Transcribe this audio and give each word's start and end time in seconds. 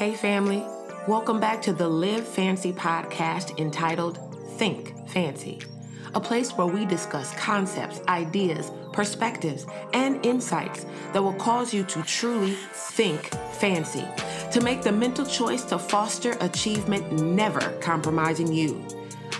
Hey, 0.00 0.14
family. 0.14 0.64
Welcome 1.06 1.40
back 1.40 1.60
to 1.60 1.74
the 1.74 1.86
Live 1.86 2.26
Fancy 2.26 2.72
podcast 2.72 3.58
entitled 3.58 4.18
Think 4.56 4.94
Fancy, 5.10 5.60
a 6.14 6.20
place 6.20 6.52
where 6.52 6.66
we 6.66 6.86
discuss 6.86 7.34
concepts, 7.34 8.00
ideas, 8.08 8.72
perspectives, 8.94 9.66
and 9.92 10.24
insights 10.24 10.86
that 11.12 11.22
will 11.22 11.34
cause 11.34 11.74
you 11.74 11.84
to 11.84 12.02
truly 12.04 12.52
think 12.72 13.26
fancy, 13.58 14.06
to 14.52 14.62
make 14.62 14.80
the 14.80 14.90
mental 14.90 15.26
choice 15.26 15.64
to 15.64 15.78
foster 15.78 16.34
achievement, 16.40 17.20
never 17.20 17.60
compromising 17.82 18.50
you. 18.50 18.82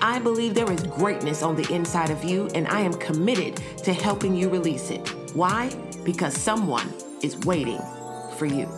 I 0.03 0.19
believe 0.19 0.53
there 0.53 0.71
is 0.71 0.83
greatness 0.83 1.43
on 1.43 1.57
the 1.57 1.73
inside 1.73 2.11
of 2.11 2.23
you, 2.23 2.49
and 2.49 2.69
I 2.69 2.81
am 2.81 2.93
committed 2.93 3.57
to 3.85 3.95
helping 3.95 4.37
you 4.37 4.51
release 4.51 4.91
it. 4.91 5.09
Why? 5.35 5.75
Because 6.05 6.37
someone 6.37 6.93
is 7.23 7.39
waiting 7.47 7.81
for 8.37 8.45
you. 8.45 8.69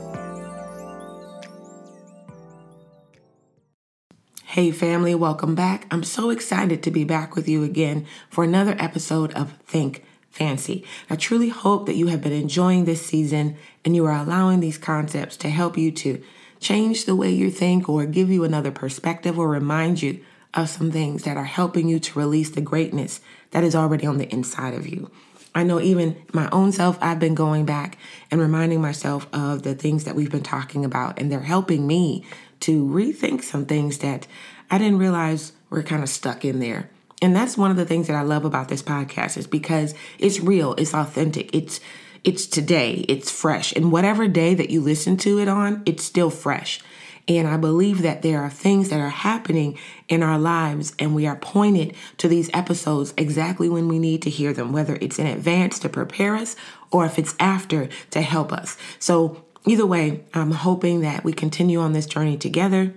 Hey, 4.53 4.71
family, 4.71 5.15
welcome 5.15 5.55
back. 5.55 5.87
I'm 5.91 6.05
so 6.05 6.29
excited 6.29 6.83
to 6.83 6.91
be 6.91 7.05
back 7.05 7.35
with 7.35 7.49
you 7.49 7.65
again 7.65 8.05
for 8.29 8.45
another 8.45 8.77
episode 8.79 9.33
of 9.33 9.53
Think 9.67 10.05
Fancy. 10.31 10.85
I 11.09 11.17
truly 11.17 11.49
hope 11.49 11.87
that 11.87 11.95
you 11.97 12.09
have 12.09 12.21
been 12.21 12.35
enjoying 12.35 12.85
this 12.85 13.01
season 13.01 13.57
and 13.83 13.97
you 13.97 14.05
are 14.05 14.15
allowing 14.15 14.61
these 14.61 14.77
concepts 14.77 15.39
to 15.39 15.49
help 15.49 15.79
you 15.79 15.91
to 15.93 16.23
change 16.61 17.07
the 17.07 17.17
way 17.17 17.31
you 17.31 17.51
think 17.51 17.89
or 17.89 18.05
give 18.05 18.29
you 18.29 18.45
another 18.45 18.71
perspective 18.71 19.39
or 19.39 19.49
remind 19.49 20.03
you 20.03 20.23
of 20.53 20.69
some 20.69 20.93
things 20.93 21.23
that 21.23 21.39
are 21.39 21.45
helping 21.45 21.89
you 21.89 21.99
to 22.01 22.19
release 22.19 22.51
the 22.51 22.61
greatness 22.61 23.23
that 23.53 23.65
is 23.65 23.75
already 23.75 24.07
on 24.07 24.19
the 24.19 24.31
inside 24.31 24.75
of 24.75 24.87
you. 24.87 25.11
I 25.55 25.65
know 25.65 25.81
even 25.81 26.17
my 26.33 26.49
own 26.51 26.73
self, 26.73 26.99
I've 27.01 27.19
been 27.19 27.35
going 27.35 27.65
back 27.65 27.99
and 28.31 28.41
reminding 28.41 28.81
myself 28.81 29.27
of 29.33 29.63
the 29.63 29.75
things 29.75 30.05
that 30.05 30.15
we've 30.15 30.31
been 30.31 30.43
talking 30.43 30.85
about, 30.85 31.19
and 31.19 31.31
they're 31.31 31.41
helping 31.41 31.87
me 31.87 32.25
to 32.63 32.85
rethink 32.85 33.43
some 33.43 33.67
things 33.67 33.99
that 33.99 34.27
I 34.71 34.79
didn't 34.79 34.99
realize 34.99 35.53
were 35.71 35.83
kind 35.83 36.03
of 36.03 36.09
stuck 36.09 36.45
in 36.45 36.61
there. 36.61 36.91
And 37.21 37.37
that's 37.37 37.57
one 37.57 37.71
of 37.71 37.77
the 37.77 37.85
things 37.85 38.09
that 38.09 38.17
I 38.17 38.23
love 38.23 38.45
about 38.45 38.69
this 38.69 38.83
podcast 38.83 39.37
is 39.37 39.47
because 39.47 39.95
it's 40.19 40.41
real, 40.41 40.75
it's 40.75 40.95
authentic, 40.95 41.55
it's 41.55 41.81
it's 42.25 42.47
today, 42.47 43.05
it's 43.09 43.31
fresh. 43.31 43.73
And 43.73 43.91
whatever 43.91 44.29
day 44.29 44.55
that 44.55 44.71
you 44.71 44.81
listen 44.81 45.17
to 45.19 45.41
it 45.41 45.49
on, 45.49 45.83
it's 45.87 46.05
still 46.05 46.31
fresh. 46.31 46.81
And 47.29 47.47
I 47.47 47.57
believe 47.57 48.03
that 48.03 48.23
there 48.23 48.43
are 48.43 48.51
things 48.51 48.89
that 48.91 49.01
are 49.01 49.09
happening 49.09 49.79
in 50.09 50.23
our 50.23 50.39
lives, 50.39 50.95
and 50.99 51.15
we 51.15 51.27
are 51.27 51.37
pointed 51.37 51.95
to 52.19 52.29
these 52.29 52.51
episodes 52.53 53.15
exactly 53.17 53.69
when 53.69 53.89
we 53.89 53.99
need 53.99 54.23
to 54.23 54.31
hear 54.31 54.53
them, 54.53 54.73
whether 54.73 54.99
it's 55.01 55.19
in 55.19 55.27
advance 55.27 55.79
to 55.81 55.89
prepare 55.89 56.35
us 56.35 56.57
or 56.91 57.07
if 57.07 57.19
it's 57.19 57.35
after 57.39 57.89
to 58.11 58.23
help 58.23 58.53
us. 58.53 58.77
So 58.99 59.45
either 59.67 59.87
way, 59.87 60.25
I'm 60.35 60.53
hoping 60.53 61.01
that 61.01 61.25
we 61.25 61.33
continue 61.33 61.81
on 61.81 61.93
this 61.93 62.07
journey 62.07 62.37
together 62.37 62.95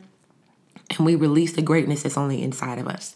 and 0.89 1.05
we 1.05 1.15
release 1.15 1.53
the 1.53 1.61
greatness 1.61 2.03
that's 2.03 2.17
only 2.17 2.41
inside 2.41 2.79
of 2.79 2.87
us. 2.87 3.15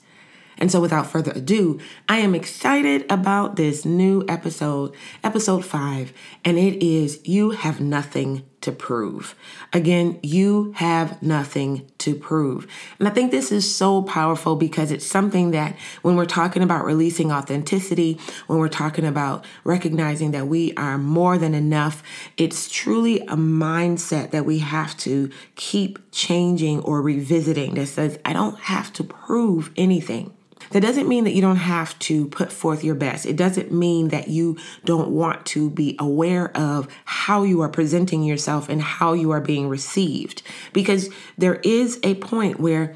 And 0.58 0.70
so, 0.70 0.82
without 0.82 1.08
further 1.08 1.32
ado, 1.32 1.80
I 2.10 2.18
am 2.18 2.36
excited 2.36 3.06
about 3.10 3.56
this 3.56 3.86
new 3.86 4.26
episode, 4.28 4.94
episode 5.24 5.64
five, 5.64 6.12
and 6.44 6.58
it 6.58 6.84
is 6.86 7.22
You 7.24 7.52
Have 7.52 7.80
Nothing 7.80 8.44
to 8.62 8.72
Prove. 8.72 9.36
Again, 9.74 10.20
you 10.22 10.74
have 10.76 11.22
nothing 11.22 11.90
to 12.00 12.16
prove. 12.16 12.68
And 12.98 13.08
I 13.08 13.12
think 13.12 13.32
this 13.32 13.52
is 13.52 13.74
so 13.74 14.02
powerful 14.02 14.56
because 14.56 14.92
it's 14.92 15.06
something 15.06 15.52
that 15.52 15.76
when 16.02 16.16
we're 16.16 16.26
talking 16.26 16.64
about 16.64 16.86
releasing 16.86 17.32
authenticity, 17.32 18.20
when 18.48 18.60
we're 18.60 18.68
talking 18.68 19.06
about 19.06 19.46
recognizing 19.64 20.32
that 20.32 20.48
we 20.48 20.74
are 20.76 20.98
more 20.98 21.38
than 21.38 21.54
enough, 21.54 22.04
it's 22.38 22.70
truly 22.70 23.20
a 23.22 23.36
mindset 23.36 24.32
that 24.32 24.46
we 24.46 24.60
have 24.60 24.98
to 24.98 25.30
keep 25.56 26.00
changing 26.12 26.82
or 26.82 27.02
revisiting 27.02 27.76
that 27.76 27.88
says, 27.88 28.20
I 28.26 28.34
don't 28.34 28.58
have 28.60 28.92
to 28.94 29.04
prove 29.04 29.72
anything. 29.78 30.34
That 30.72 30.82
doesn't 30.82 31.08
mean 31.08 31.24
that 31.24 31.34
you 31.34 31.42
don't 31.42 31.56
have 31.56 31.98
to 32.00 32.28
put 32.28 32.52
forth 32.52 32.84
your 32.84 32.96
best. 32.96 33.26
It 33.26 33.36
doesn't 33.36 33.72
mean 33.72 34.10
that 34.10 34.28
you 34.28 34.58
don't 34.86 35.10
want 35.10 35.46
to 35.48 35.70
be 35.70 35.96
aware 36.00 36.56
of 36.56 36.88
how 37.06 37.44
you 37.44 37.62
are 37.62 37.70
presenting 37.70 38.24
yourself 38.24 38.70
and 38.70 38.82
how 38.82 39.14
you 39.14 39.32
are 39.32 39.42
being 39.42 39.68
received. 39.68 40.44
Because 40.74 41.10
there 41.38 41.56
is 41.64 42.00
a 42.04 42.16
point 42.16 42.60
where 42.60 42.96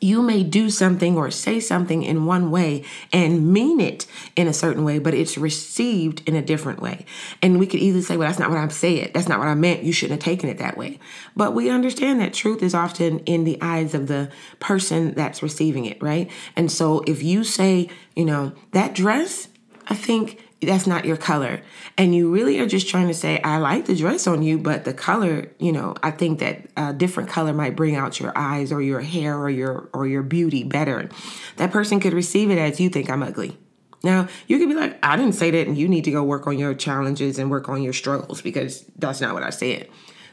you 0.00 0.22
may 0.22 0.42
do 0.42 0.70
something 0.70 1.16
or 1.16 1.30
say 1.30 1.60
something 1.60 2.02
in 2.02 2.24
one 2.24 2.50
way 2.50 2.84
and 3.12 3.52
mean 3.52 3.80
it 3.80 4.06
in 4.34 4.48
a 4.48 4.52
certain 4.52 4.84
way, 4.84 4.98
but 4.98 5.14
it's 5.14 5.36
received 5.36 6.26
in 6.26 6.34
a 6.34 6.42
different 6.42 6.80
way. 6.80 7.04
And 7.42 7.58
we 7.58 7.66
could 7.66 7.80
easily 7.80 8.02
say, 8.02 8.16
well, 8.16 8.28
that's 8.28 8.38
not 8.38 8.50
what 8.50 8.58
I'm 8.58 8.70
saying. 8.70 9.10
That's 9.12 9.28
not 9.28 9.38
what 9.38 9.48
I 9.48 9.54
meant. 9.54 9.82
You 9.82 9.92
shouldn't 9.92 10.22
have 10.22 10.24
taken 10.24 10.48
it 10.48 10.58
that 10.58 10.78
way. 10.78 10.98
But 11.36 11.54
we 11.54 11.68
understand 11.70 12.20
that 12.20 12.32
truth 12.32 12.62
is 12.62 12.74
often 12.74 13.20
in 13.20 13.44
the 13.44 13.58
eyes 13.60 13.94
of 13.94 14.06
the 14.06 14.30
person 14.58 15.14
that's 15.14 15.42
receiving 15.42 15.84
it, 15.84 16.02
right? 16.02 16.30
And 16.56 16.72
so 16.72 17.00
if 17.06 17.22
you 17.22 17.44
say, 17.44 17.88
you 18.16 18.24
know, 18.24 18.52
that 18.72 18.94
dress, 18.94 19.48
I 19.86 19.94
think 19.94 20.42
that's 20.62 20.86
not 20.86 21.04
your 21.04 21.16
color. 21.16 21.62
And 21.96 22.14
you 22.14 22.30
really 22.30 22.58
are 22.58 22.66
just 22.66 22.88
trying 22.88 23.08
to 23.08 23.14
say, 23.14 23.40
I 23.42 23.58
like 23.58 23.86
the 23.86 23.96
dress 23.96 24.26
on 24.26 24.42
you, 24.42 24.58
but 24.58 24.84
the 24.84 24.92
color, 24.92 25.50
you 25.58 25.72
know, 25.72 25.94
I 26.02 26.10
think 26.10 26.40
that 26.40 26.66
a 26.76 26.92
different 26.92 27.28
color 27.28 27.52
might 27.52 27.76
bring 27.76 27.96
out 27.96 28.20
your 28.20 28.32
eyes 28.36 28.70
or 28.70 28.82
your 28.82 29.00
hair 29.00 29.38
or 29.38 29.48
your 29.48 29.88
or 29.92 30.06
your 30.06 30.22
beauty 30.22 30.64
better. 30.64 31.08
That 31.56 31.70
person 31.70 32.00
could 32.00 32.12
receive 32.12 32.50
it 32.50 32.58
as 32.58 32.80
you 32.80 32.90
think 32.90 33.08
I'm 33.10 33.22
ugly. 33.22 33.56
Now, 34.02 34.28
you 34.46 34.58
could 34.58 34.68
be 34.68 34.74
like, 34.74 34.98
I 35.02 35.16
didn't 35.16 35.34
say 35.34 35.50
that, 35.50 35.66
and 35.66 35.76
you 35.76 35.86
need 35.86 36.04
to 36.04 36.10
go 36.10 36.22
work 36.22 36.46
on 36.46 36.58
your 36.58 36.72
challenges 36.72 37.38
and 37.38 37.50
work 37.50 37.68
on 37.68 37.82
your 37.82 37.92
struggles 37.92 38.40
because 38.40 38.84
that's 38.96 39.20
not 39.20 39.34
what 39.34 39.42
I 39.42 39.50
said. 39.50 39.88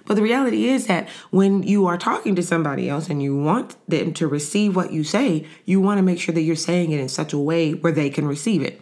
But 0.06 0.16
the 0.16 0.22
reality 0.22 0.70
is 0.70 0.88
that 0.88 1.09
when 1.32 1.64
you 1.64 1.86
are 1.88 1.98
talking 1.98 2.34
to 2.36 2.44
somebody 2.44 2.88
else 2.88 3.09
and 3.09 3.22
you 3.22 3.36
want 3.36 3.76
them 3.90 4.14
to 4.14 4.28
receive 4.28 4.74
what 4.74 4.94
you 4.94 5.04
say, 5.04 5.46
you 5.66 5.82
want 5.82 5.98
to 5.98 6.02
make 6.02 6.20
sure 6.20 6.34
that 6.34 6.44
you're 6.44 6.56
saying 6.56 6.92
it 6.92 7.02
in 7.02 7.09
such 7.09 7.34
a 7.34 7.38
way 7.38 7.74
where 7.74 7.92
they 7.92 8.09
can 8.09 8.26
receive 8.26 8.62
it. 8.62 8.82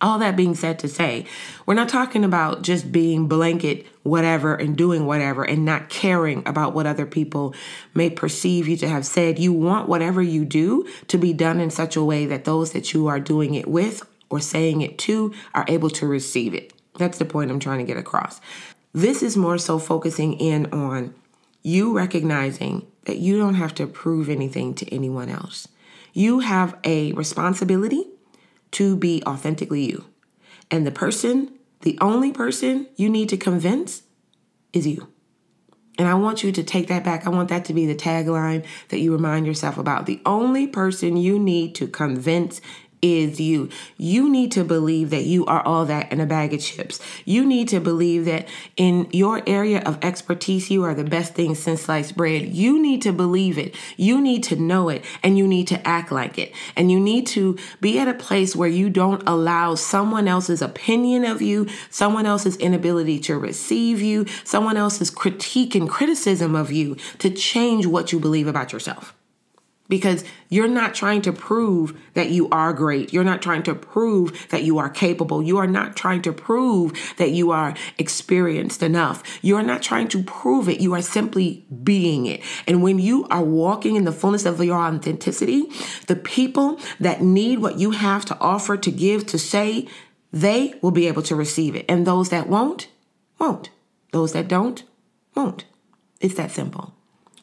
All 0.00 0.18
that 0.18 0.36
being 0.36 0.54
said 0.54 0.78
to 0.80 0.88
say, 0.88 1.24
we're 1.64 1.74
not 1.74 1.88
talking 1.88 2.22
about 2.22 2.62
just 2.62 2.92
being 2.92 3.28
blanket 3.28 3.86
whatever 4.02 4.54
and 4.54 4.76
doing 4.76 5.06
whatever 5.06 5.42
and 5.42 5.64
not 5.64 5.88
caring 5.88 6.46
about 6.46 6.74
what 6.74 6.86
other 6.86 7.06
people 7.06 7.54
may 7.94 8.10
perceive 8.10 8.68
you 8.68 8.76
to 8.76 8.88
have 8.88 9.06
said. 9.06 9.38
You 9.38 9.54
want 9.54 9.88
whatever 9.88 10.20
you 10.20 10.44
do 10.44 10.86
to 11.08 11.16
be 11.16 11.32
done 11.32 11.60
in 11.60 11.70
such 11.70 11.96
a 11.96 12.04
way 12.04 12.26
that 12.26 12.44
those 12.44 12.72
that 12.72 12.92
you 12.92 13.06
are 13.06 13.18
doing 13.18 13.54
it 13.54 13.68
with 13.68 14.06
or 14.28 14.38
saying 14.38 14.82
it 14.82 14.98
to 14.98 15.32
are 15.54 15.64
able 15.66 15.90
to 15.90 16.06
receive 16.06 16.52
it. 16.52 16.74
That's 16.98 17.18
the 17.18 17.24
point 17.24 17.50
I'm 17.50 17.60
trying 17.60 17.78
to 17.78 17.84
get 17.84 17.96
across. 17.96 18.40
This 18.92 19.22
is 19.22 19.36
more 19.36 19.58
so 19.58 19.78
focusing 19.78 20.34
in 20.34 20.66
on 20.72 21.14
you 21.62 21.96
recognizing 21.96 22.86
that 23.04 23.18
you 23.18 23.38
don't 23.38 23.54
have 23.54 23.74
to 23.74 23.86
prove 23.86 24.28
anything 24.28 24.74
to 24.74 24.94
anyone 24.94 25.28
else. 25.28 25.68
You 26.12 26.40
have 26.40 26.78
a 26.84 27.12
responsibility 27.12 28.06
to 28.76 28.94
be 28.94 29.22
authentically 29.26 29.84
you. 29.84 30.04
And 30.70 30.86
the 30.86 30.90
person, 30.90 31.58
the 31.80 31.98
only 32.00 32.30
person 32.30 32.88
you 32.96 33.08
need 33.08 33.30
to 33.30 33.38
convince 33.38 34.02
is 34.74 34.86
you. 34.86 35.08
And 35.98 36.06
I 36.06 36.12
want 36.12 36.44
you 36.44 36.52
to 36.52 36.62
take 36.62 36.88
that 36.88 37.02
back. 37.02 37.26
I 37.26 37.30
want 37.30 37.48
that 37.48 37.64
to 37.66 37.72
be 37.72 37.86
the 37.86 37.94
tagline 37.94 38.66
that 38.88 38.98
you 38.98 39.12
remind 39.12 39.46
yourself 39.46 39.78
about. 39.78 40.04
The 40.04 40.20
only 40.26 40.66
person 40.66 41.16
you 41.16 41.38
need 41.38 41.74
to 41.76 41.88
convince 41.88 42.60
is 43.02 43.40
you. 43.40 43.68
You 43.96 44.28
need 44.28 44.52
to 44.52 44.64
believe 44.64 45.10
that 45.10 45.24
you 45.24 45.46
are 45.46 45.60
all 45.60 45.84
that 45.86 46.12
in 46.12 46.20
a 46.20 46.26
bag 46.26 46.54
of 46.54 46.60
chips. 46.60 47.00
You 47.24 47.44
need 47.44 47.68
to 47.68 47.80
believe 47.80 48.24
that 48.26 48.48
in 48.76 49.08
your 49.12 49.42
area 49.46 49.80
of 49.80 49.98
expertise, 50.02 50.70
you 50.70 50.84
are 50.84 50.94
the 50.94 51.04
best 51.04 51.34
thing 51.34 51.54
since 51.54 51.82
sliced 51.82 52.16
bread. 52.16 52.48
You 52.48 52.80
need 52.80 53.02
to 53.02 53.12
believe 53.12 53.58
it. 53.58 53.74
You 53.96 54.20
need 54.20 54.42
to 54.44 54.56
know 54.56 54.88
it 54.88 55.04
and 55.22 55.36
you 55.38 55.46
need 55.46 55.68
to 55.68 55.86
act 55.86 56.12
like 56.12 56.38
it. 56.38 56.54
And 56.76 56.90
you 56.90 57.00
need 57.00 57.26
to 57.28 57.58
be 57.80 57.98
at 57.98 58.08
a 58.08 58.14
place 58.14 58.54
where 58.54 58.68
you 58.68 58.90
don't 58.90 59.22
allow 59.26 59.74
someone 59.74 60.28
else's 60.28 60.62
opinion 60.62 61.24
of 61.24 61.42
you, 61.42 61.68
someone 61.90 62.26
else's 62.26 62.56
inability 62.56 63.18
to 63.20 63.38
receive 63.38 64.00
you, 64.00 64.26
someone 64.44 64.76
else's 64.76 65.10
critique 65.10 65.74
and 65.74 65.88
criticism 65.88 66.54
of 66.54 66.72
you 66.72 66.96
to 67.18 67.30
change 67.30 67.86
what 67.86 68.12
you 68.12 68.20
believe 68.20 68.46
about 68.46 68.72
yourself 68.72 69.15
because 69.88 70.24
you're 70.48 70.68
not 70.68 70.94
trying 70.94 71.22
to 71.22 71.32
prove 71.32 71.98
that 72.14 72.30
you 72.30 72.48
are 72.50 72.72
great. 72.72 73.12
You're 73.12 73.24
not 73.24 73.42
trying 73.42 73.62
to 73.64 73.74
prove 73.74 74.46
that 74.50 74.62
you 74.62 74.78
are 74.78 74.88
capable. 74.88 75.42
You 75.42 75.58
are 75.58 75.66
not 75.66 75.96
trying 75.96 76.22
to 76.22 76.32
prove 76.32 77.14
that 77.18 77.30
you 77.30 77.50
are 77.50 77.74
experienced 77.98 78.82
enough. 78.82 79.22
You 79.42 79.56
are 79.56 79.62
not 79.62 79.82
trying 79.82 80.08
to 80.08 80.22
prove 80.22 80.68
it. 80.68 80.80
You 80.80 80.94
are 80.94 81.02
simply 81.02 81.66
being 81.82 82.26
it. 82.26 82.42
And 82.66 82.82
when 82.82 82.98
you 82.98 83.26
are 83.28 83.44
walking 83.44 83.96
in 83.96 84.04
the 84.04 84.12
fullness 84.12 84.44
of 84.44 84.62
your 84.62 84.78
authenticity, 84.78 85.70
the 86.06 86.16
people 86.16 86.80
that 87.00 87.22
need 87.22 87.60
what 87.60 87.78
you 87.78 87.92
have 87.92 88.24
to 88.26 88.38
offer, 88.38 88.76
to 88.76 88.90
give, 88.90 89.26
to 89.26 89.38
say, 89.38 89.88
they 90.32 90.74
will 90.82 90.90
be 90.90 91.06
able 91.06 91.22
to 91.22 91.36
receive 91.36 91.76
it. 91.76 91.84
And 91.88 92.06
those 92.06 92.30
that 92.30 92.48
won't, 92.48 92.88
won't. 93.38 93.70
Those 94.12 94.32
that 94.32 94.48
don't, 94.48 94.82
won't. 95.34 95.64
It's 96.20 96.34
that 96.34 96.50
simple. 96.50 96.95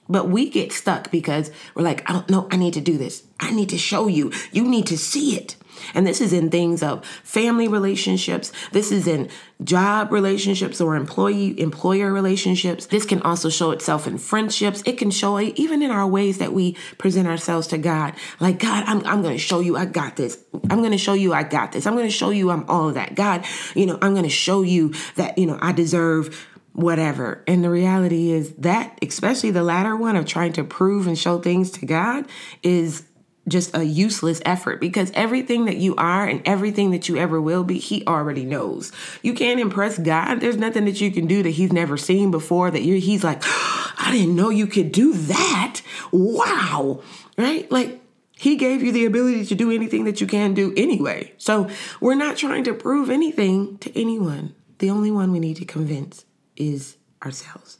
But 0.10 0.30
we 0.30 0.50
get 0.50 0.72
stuck 0.72 1.12
because 1.12 1.52
we're 1.76 1.84
like, 1.84 2.08
I 2.10 2.14
don't 2.14 2.30
know, 2.30 2.48
I 2.52 2.58
need 2.58 2.74
to 2.74 2.82
do 2.82 2.98
this. 2.98 3.24
I 3.40 3.52
need 3.52 3.70
to 3.70 3.78
show 3.78 4.08
you. 4.08 4.32
You 4.52 4.68
need 4.68 4.88
to 4.88 4.98
see 4.98 5.36
it. 5.36 5.56
And 5.94 6.06
this 6.06 6.22
is 6.22 6.34
in 6.34 6.50
things 6.50 6.84
of 6.84 7.06
family 7.24 7.68
relationships. 7.68 8.52
This 8.72 8.92
is 8.92 9.08
in 9.08 9.30
job 9.64 10.12
relationships 10.12 10.80
or 10.82 10.96
employee 10.96 11.60
employer 11.60 12.12
relationships. 12.12 12.86
This 12.86 13.06
can 13.06 13.22
also 13.22 13.50
show 13.50 13.72
itself 13.72 14.08
in 14.08 14.18
friendships. 14.18 14.84
It 14.86 14.98
can 14.98 15.12
show 15.12 15.40
even 15.40 15.82
in 15.82 15.92
our 15.92 16.08
ways 16.08 16.38
that 16.38 16.54
we 16.54 16.78
present 16.98 17.28
ourselves 17.28 17.68
to 17.68 17.78
God. 17.78 18.14
Like, 18.40 18.60
God, 18.60 18.84
I'm, 18.88 19.06
I'm 19.06 19.22
going 19.22 19.36
to 19.36 19.42
show 19.42 19.60
you 19.60 19.76
I 19.78 19.86
got 19.86 20.16
this. 20.16 20.38
I'm 20.70 20.80
going 20.80 20.92
to 20.92 20.98
show 20.98 21.14
you 21.14 21.34
I 21.34 21.44
got 21.44 21.72
this. 21.72 21.88
I'm 21.88 21.96
going 21.96 22.08
to 22.08 22.14
show 22.14 22.30
you 22.30 22.52
I'm 22.52 22.70
all 22.70 22.90
of 22.90 22.96
that. 22.96 23.16
God, 23.16 23.46
you 23.76 23.86
know, 23.86 23.98
I'm 24.02 24.14
going 24.14 24.24
to 24.24 24.30
show 24.30 24.62
you 24.62 24.94
that, 25.16 25.38
you 25.38 25.46
know, 25.46 25.58
I 25.62 25.72
deserve 25.72 26.48
whatever. 26.74 27.44
And 27.48 27.64
the 27.64 27.70
reality 27.70 28.32
is 28.32 28.54
that, 28.56 28.98
especially 29.02 29.52
the 29.52 29.64
latter 29.64 29.96
one 29.96 30.16
of 30.16 30.26
trying 30.26 30.54
to 30.54 30.64
prove 30.64 31.08
and 31.08 31.18
show 31.18 31.40
things 31.40 31.72
to 31.72 31.86
God, 31.86 32.26
is 32.62 33.04
just 33.48 33.76
a 33.76 33.84
useless 33.84 34.42
effort 34.46 34.80
because 34.80 35.12
everything 35.14 35.66
that 35.66 35.78
you 35.78 35.96
are 35.98 36.26
and 36.26 36.42
everything 36.46 36.92
that 36.92 37.10
you 37.10 37.18
ever 37.18 37.42
will 37.42 37.64
be, 37.64 37.78
he 37.78 38.06
already 38.08 38.46
knows. 38.46 38.92
You 39.22 39.34
can't 39.34 39.60
impress 39.60 39.98
God. 39.98 40.40
There's 40.40 40.58
nothing 40.58 40.86
that 40.86 41.02
you 41.02 41.12
can 41.12 41.28
do 41.28 41.44
that 41.44 41.50
he's 41.50 41.74
never 41.74 41.98
seen 41.98 42.32
before 42.32 42.72
that 42.72 42.84
you're 42.84 42.98
he's 42.98 43.24
like, 43.24 43.42
I 43.46 44.10
didn't 44.12 44.36
know 44.36 44.50
you 44.50 44.68
could 44.68 44.92
do 44.92 45.14
that. 45.14 45.82
Wow. 46.12 47.02
Right? 47.38 47.70
Like 47.72 48.02
he 48.38 48.56
gave 48.56 48.82
you 48.82 48.92
the 48.92 49.06
ability 49.06 49.46
to 49.46 49.56
do 49.56 49.72
anything 49.72 50.06
that 50.06 50.22
you 50.22 50.28
can 50.28 50.54
do 50.54 50.74
anyway. 50.78 51.34
So 51.38 51.70
we're 52.00 52.16
not 52.16 52.38
trying 52.38 52.64
to 52.64 52.74
prove 52.74 53.10
anything 53.10 53.78
to 53.80 54.00
anyone. 54.00 54.56
The 54.80 54.90
only 54.90 55.12
one 55.12 55.32
we 55.32 55.40
need 55.40 55.58
to 55.58 55.66
convince 55.66 56.26
is 56.56 56.98
ourselves. 57.24 57.78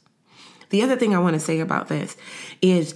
The 0.70 0.82
other 0.82 0.96
thing 0.96 1.14
I 1.14 1.20
want 1.20 1.34
to 1.34 1.40
say 1.40 1.60
about 1.60 1.88
this 1.88 2.16
is 2.60 2.94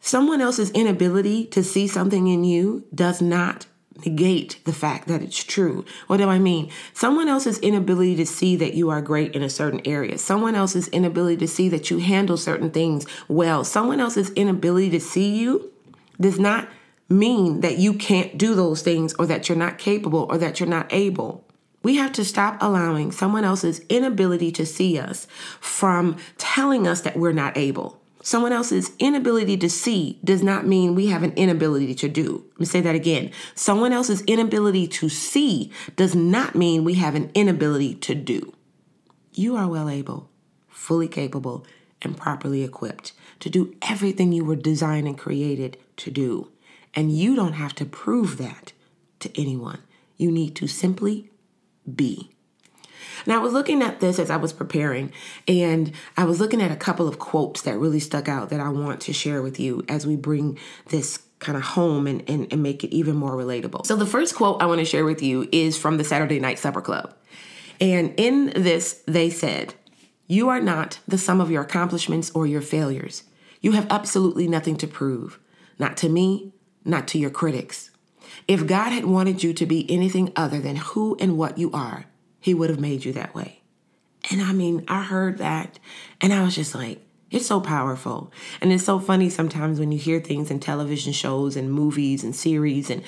Someone 0.00 0.40
else's 0.40 0.70
inability 0.70 1.44
to 1.46 1.62
see 1.62 1.86
something 1.86 2.28
in 2.28 2.44
you 2.44 2.84
does 2.94 3.20
not 3.20 3.66
negate 4.06 4.60
the 4.64 4.72
fact 4.72 5.08
that 5.08 5.22
it's 5.22 5.42
true. 5.42 5.84
What 6.06 6.18
do 6.18 6.28
I 6.28 6.38
mean? 6.38 6.70
Someone 6.94 7.28
else's 7.28 7.58
inability 7.58 8.14
to 8.16 8.26
see 8.26 8.54
that 8.56 8.74
you 8.74 8.90
are 8.90 9.02
great 9.02 9.34
in 9.34 9.42
a 9.42 9.50
certain 9.50 9.80
area, 9.84 10.16
someone 10.16 10.54
else's 10.54 10.86
inability 10.88 11.36
to 11.38 11.48
see 11.48 11.68
that 11.70 11.90
you 11.90 11.98
handle 11.98 12.36
certain 12.36 12.70
things 12.70 13.06
well, 13.26 13.64
someone 13.64 13.98
else's 13.98 14.30
inability 14.30 14.90
to 14.90 15.00
see 15.00 15.36
you 15.36 15.72
does 16.20 16.38
not 16.38 16.68
mean 17.08 17.60
that 17.60 17.78
you 17.78 17.94
can't 17.94 18.38
do 18.38 18.54
those 18.54 18.82
things 18.82 19.14
or 19.18 19.26
that 19.26 19.48
you're 19.48 19.58
not 19.58 19.78
capable 19.78 20.26
or 20.30 20.38
that 20.38 20.60
you're 20.60 20.68
not 20.68 20.92
able. 20.92 21.44
We 21.82 21.96
have 21.96 22.12
to 22.12 22.24
stop 22.24 22.56
allowing 22.60 23.12
someone 23.12 23.44
else's 23.44 23.80
inability 23.88 24.50
to 24.52 24.66
see 24.66 24.98
us 24.98 25.26
from 25.60 26.16
telling 26.36 26.86
us 26.86 27.02
that 27.02 27.16
we're 27.16 27.32
not 27.32 27.56
able. 27.56 28.00
Someone 28.20 28.52
else's 28.52 28.90
inability 28.98 29.56
to 29.58 29.70
see 29.70 30.18
does 30.24 30.42
not 30.42 30.66
mean 30.66 30.94
we 30.94 31.06
have 31.06 31.22
an 31.22 31.32
inability 31.32 31.94
to 31.94 32.08
do. 32.08 32.44
Let 32.50 32.60
me 32.60 32.66
say 32.66 32.80
that 32.80 32.94
again. 32.94 33.30
Someone 33.54 33.92
else's 33.92 34.22
inability 34.22 34.88
to 34.88 35.08
see 35.08 35.70
does 35.96 36.14
not 36.14 36.54
mean 36.54 36.84
we 36.84 36.94
have 36.94 37.14
an 37.14 37.30
inability 37.34 37.94
to 37.94 38.14
do. 38.14 38.52
You 39.32 39.56
are 39.56 39.68
well 39.68 39.88
able, 39.88 40.28
fully 40.68 41.08
capable, 41.08 41.64
and 42.02 42.16
properly 42.16 42.62
equipped 42.64 43.12
to 43.40 43.48
do 43.48 43.74
everything 43.82 44.32
you 44.32 44.44
were 44.44 44.56
designed 44.56 45.06
and 45.06 45.16
created 45.16 45.76
to 45.96 46.10
do. 46.10 46.50
And 46.94 47.12
you 47.12 47.36
don't 47.36 47.52
have 47.52 47.74
to 47.76 47.84
prove 47.84 48.36
that 48.38 48.72
to 49.20 49.40
anyone. 49.40 49.80
You 50.16 50.30
need 50.30 50.56
to 50.56 50.66
simply 50.66 51.30
be. 51.96 52.30
Now, 53.26 53.40
I 53.40 53.42
was 53.42 53.52
looking 53.52 53.82
at 53.82 54.00
this 54.00 54.18
as 54.18 54.30
I 54.30 54.36
was 54.36 54.52
preparing, 54.52 55.12
and 55.46 55.92
I 56.16 56.24
was 56.24 56.40
looking 56.40 56.62
at 56.62 56.70
a 56.70 56.76
couple 56.76 57.08
of 57.08 57.18
quotes 57.18 57.62
that 57.62 57.78
really 57.78 58.00
stuck 58.00 58.28
out 58.28 58.50
that 58.50 58.60
I 58.60 58.68
want 58.68 59.00
to 59.02 59.12
share 59.12 59.42
with 59.42 59.58
you 59.58 59.84
as 59.88 60.06
we 60.06 60.16
bring 60.16 60.58
this 60.86 61.18
kind 61.38 61.56
of 61.56 61.62
home 61.62 62.06
and, 62.06 62.28
and, 62.28 62.52
and 62.52 62.62
make 62.62 62.84
it 62.84 62.94
even 62.94 63.16
more 63.16 63.32
relatable. 63.32 63.86
So, 63.86 63.96
the 63.96 64.06
first 64.06 64.34
quote 64.34 64.62
I 64.62 64.66
want 64.66 64.78
to 64.80 64.84
share 64.84 65.04
with 65.04 65.22
you 65.22 65.48
is 65.52 65.76
from 65.76 65.96
the 65.96 66.04
Saturday 66.04 66.40
Night 66.40 66.58
Supper 66.58 66.80
Club. 66.80 67.14
And 67.80 68.14
in 68.16 68.52
this, 68.56 69.02
they 69.06 69.30
said, 69.30 69.74
You 70.26 70.48
are 70.48 70.60
not 70.60 70.98
the 71.06 71.18
sum 71.18 71.40
of 71.40 71.50
your 71.50 71.62
accomplishments 71.62 72.30
or 72.30 72.46
your 72.46 72.62
failures. 72.62 73.24
You 73.60 73.72
have 73.72 73.86
absolutely 73.90 74.48
nothing 74.48 74.76
to 74.78 74.86
prove, 74.86 75.38
not 75.78 75.96
to 75.98 76.08
me, 76.08 76.52
not 76.84 77.08
to 77.08 77.18
your 77.18 77.30
critics. 77.30 77.90
If 78.46 78.66
God 78.66 78.90
had 78.90 79.04
wanted 79.04 79.42
you 79.42 79.52
to 79.54 79.66
be 79.66 79.90
anything 79.90 80.32
other 80.36 80.60
than 80.60 80.76
who 80.76 81.16
and 81.18 81.36
what 81.36 81.58
you 81.58 81.70
are, 81.72 82.06
he 82.40 82.54
would 82.54 82.70
have 82.70 82.80
made 82.80 83.04
you 83.04 83.12
that 83.14 83.34
way. 83.34 83.62
And 84.30 84.42
I 84.42 84.52
mean, 84.52 84.84
I 84.88 85.02
heard 85.02 85.38
that 85.38 85.78
and 86.20 86.32
I 86.32 86.42
was 86.42 86.54
just 86.54 86.74
like, 86.74 87.04
it's 87.30 87.46
so 87.46 87.60
powerful. 87.60 88.32
And 88.60 88.72
it's 88.72 88.84
so 88.84 88.98
funny 88.98 89.28
sometimes 89.28 89.78
when 89.78 89.92
you 89.92 89.98
hear 89.98 90.18
things 90.18 90.50
in 90.50 90.60
television 90.60 91.12
shows 91.12 91.56
and 91.56 91.70
movies 91.70 92.24
and 92.24 92.34
series 92.34 92.88
and 92.88 93.02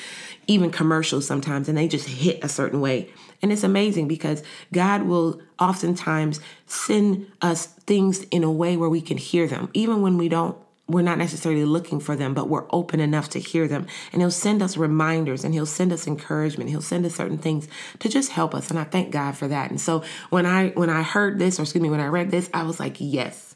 even 0.47 0.71
commercials 0.71 1.27
sometimes, 1.27 1.69
and 1.69 1.79
they 1.79 1.89
just 1.89 2.07
hit 2.07 2.45
a 2.45 2.49
certain 2.49 2.83
way. 2.83 3.09
And 3.41 3.51
it's 3.51 3.65
amazing 3.65 4.09
because 4.09 4.43
God 4.73 5.05
will 5.05 5.41
oftentimes 5.59 6.41
send 6.67 7.33
us 7.41 7.67
things 7.67 8.25
in 8.25 8.45
a 8.45 8.53
way 8.53 8.77
where 8.77 8.91
we 8.91 9.01
can 9.01 9.17
hear 9.17 9.47
them, 9.47 9.71
even 9.73 10.03
when 10.03 10.19
we 10.19 10.29
don't 10.29 10.59
we're 10.91 11.03
not 11.03 11.19
necessarily 11.19 11.65
looking 11.65 12.01
for 12.01 12.17
them, 12.17 12.35
but 12.35 12.49
we're 12.49 12.67
open 12.71 13.01
enough 13.01 13.29
to 13.31 13.39
hear 13.39 13.69
them. 13.69 13.87
And 14.13 14.23
He'll 14.23 14.31
send 14.31 14.63
us 14.63 14.77
reminders 14.77 15.45
and 15.45 15.55
He'll 15.55 15.67
send 15.67 15.93
us 15.93 16.07
encouragement. 16.07 16.71
He'll 16.71 16.83
send 16.83 17.07
us 17.07 17.15
certain 17.15 17.39
things 17.39 17.69
to 18.01 18.09
just 18.09 18.33
help 18.33 18.55
us. 18.55 18.71
And 18.71 18.79
I 18.79 18.85
thank 18.85 19.11
God 19.11 19.37
for 19.37 19.49
that. 19.49 19.71
And 19.71 19.81
so 19.81 20.03
when 20.31 20.47
I 20.47 20.71
when 20.71 20.91
I 20.91 21.03
heard 21.03 21.39
this, 21.39 21.59
or 21.59 21.63
excuse 21.63 21.83
me, 21.83 21.91
when 21.91 22.01
I 22.01 22.07
read 22.07 22.31
this, 22.31 22.51
I 22.53 22.63
was 22.65 22.81
like, 22.81 22.97
yes, 22.99 23.55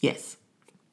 yes, 0.00 0.36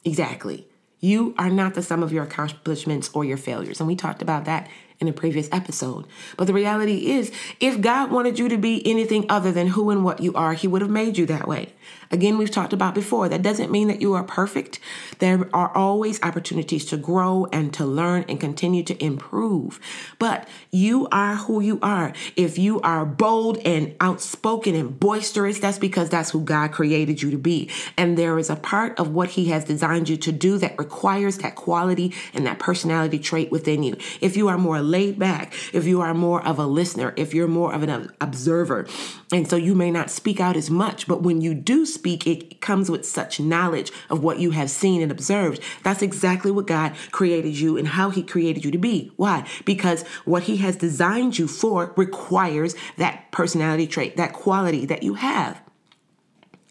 exactly. 0.04 0.68
You 1.00 1.36
are 1.38 1.50
not 1.50 1.76
the 1.76 1.84
sum 1.84 2.02
of 2.02 2.12
your 2.12 2.24
accomplishments 2.24 3.10
or 3.14 3.24
your 3.24 3.38
failures. 3.38 3.80
And 3.80 3.88
we 3.88 3.96
talked 3.96 4.22
about 4.22 4.46
that 4.46 4.68
in 5.00 5.08
a 5.08 5.14
previous 5.14 5.50
episode. 5.52 6.06
But 6.38 6.48
the 6.48 6.54
reality 6.54 7.12
is, 7.12 7.32
if 7.60 7.82
God 7.82 8.12
wanted 8.12 8.40
you 8.40 8.50
to 8.50 8.58
be 8.58 8.86
anything 8.86 9.26
other 9.30 9.52
than 9.52 9.68
who 9.68 9.90
and 9.90 10.04
what 10.04 10.22
you 10.22 10.34
are, 10.34 10.54
He 10.54 10.68
would 10.68 10.82
have 10.82 10.92
made 10.92 11.18
you 11.18 11.26
that 11.28 11.48
way. 11.48 11.74
Again, 12.12 12.38
we've 12.38 12.52
talked 12.52 12.74
about 12.74 12.96
before, 12.96 13.30
that 13.30 13.42
doesn't 13.42 13.72
mean 13.72 13.88
that 13.88 14.02
you 14.02 14.14
are 14.14 14.24
perfect. 14.24 14.80
There 15.20 15.50
are 15.54 15.76
always 15.76 16.22
opportunities 16.22 16.86
to 16.86 16.98
grow 16.98 17.48
and 17.52 17.74
to 17.74 17.86
learn 17.86 18.26
and 18.30 18.40
continue 18.40 18.84
to 18.84 19.04
improve. 19.04 19.80
But 20.20 20.48
you 20.72 21.08
are 21.12 21.36
who 21.36 21.60
you 21.62 21.80
are. 21.82 22.14
If 22.36 22.58
you 22.58 22.80
are 22.82 23.06
bold 23.06 23.58
and 23.66 23.96
outspoken 24.00 24.76
and 24.76 25.00
boisterous, 25.00 25.60
that's 25.60 25.80
because 25.80 26.10
that's 26.10 26.32
who 26.32 26.42
God 26.42 26.72
created 26.72 27.22
you 27.22 27.32
to 27.32 27.38
be. 27.38 27.70
And 27.98 28.18
there 28.18 28.38
is 28.38 28.50
a 28.50 28.56
part 28.56 29.00
of 29.00 29.12
what 29.12 29.32
He 29.32 29.46
has 29.50 29.66
designed 29.66 30.10
you 30.10 30.18
to 30.18 30.32
do 30.32 30.58
that 30.60 30.78
requires 30.78 31.40
that 31.40 31.56
quality 31.56 32.14
and 32.34 32.46
that 32.46 32.60
personality 32.60 33.20
trait 33.20 33.52
within 33.52 33.84
you. 33.84 33.98
If 34.22 34.38
you 34.38 34.48
are 34.48 34.58
more 34.58 34.82
laid 34.86 35.20
back, 35.20 35.54
if 35.74 35.86
you 35.86 36.02
are 36.02 36.14
more 36.14 36.46
of 36.46 36.60
a 36.60 36.66
listener, 36.66 37.14
if 37.18 37.34
you're 37.34 37.48
more 37.48 37.74
of 37.74 37.84
an 37.84 38.12
observer, 38.22 38.88
and 39.32 39.48
so 39.50 39.56
you 39.56 39.76
may 39.76 39.92
not 39.92 40.10
speak 40.10 40.40
out 40.40 40.56
as 40.56 40.70
much, 40.70 41.08
but 41.08 41.24
when 41.24 41.42
you 41.42 41.54
do 41.54 41.86
speak, 41.86 42.26
it 42.26 42.62
comes 42.62 42.90
with 42.90 43.06
such 43.06 43.40
knowledge 43.40 43.92
of 44.10 44.24
what 44.24 44.40
you 44.40 44.52
have 44.52 44.70
seen 44.70 45.02
and 45.02 45.12
observed. 45.12 45.62
That's 45.84 46.02
exactly 46.02 46.52
what 46.52 46.68
God 46.68 46.94
created 47.12 47.58
you 47.58 47.78
and 47.78 47.88
how 47.88 48.10
He 48.10 48.24
created 48.24 48.64
you 48.64 48.72
to 48.72 48.78
be. 48.78 49.12
Why? 49.16 49.48
Because 49.66 50.04
what 50.24 50.44
He 50.44 50.58
has 50.58 50.76
designed 50.78 51.38
you 51.38 51.48
for 51.48 51.94
requires 51.98 52.76
that 52.98 53.32
personality 53.32 53.88
trait, 53.88 54.18
that 54.18 54.34
quality 54.34 54.86
that 54.86 55.04
you 55.04 55.16
have. 55.16 55.62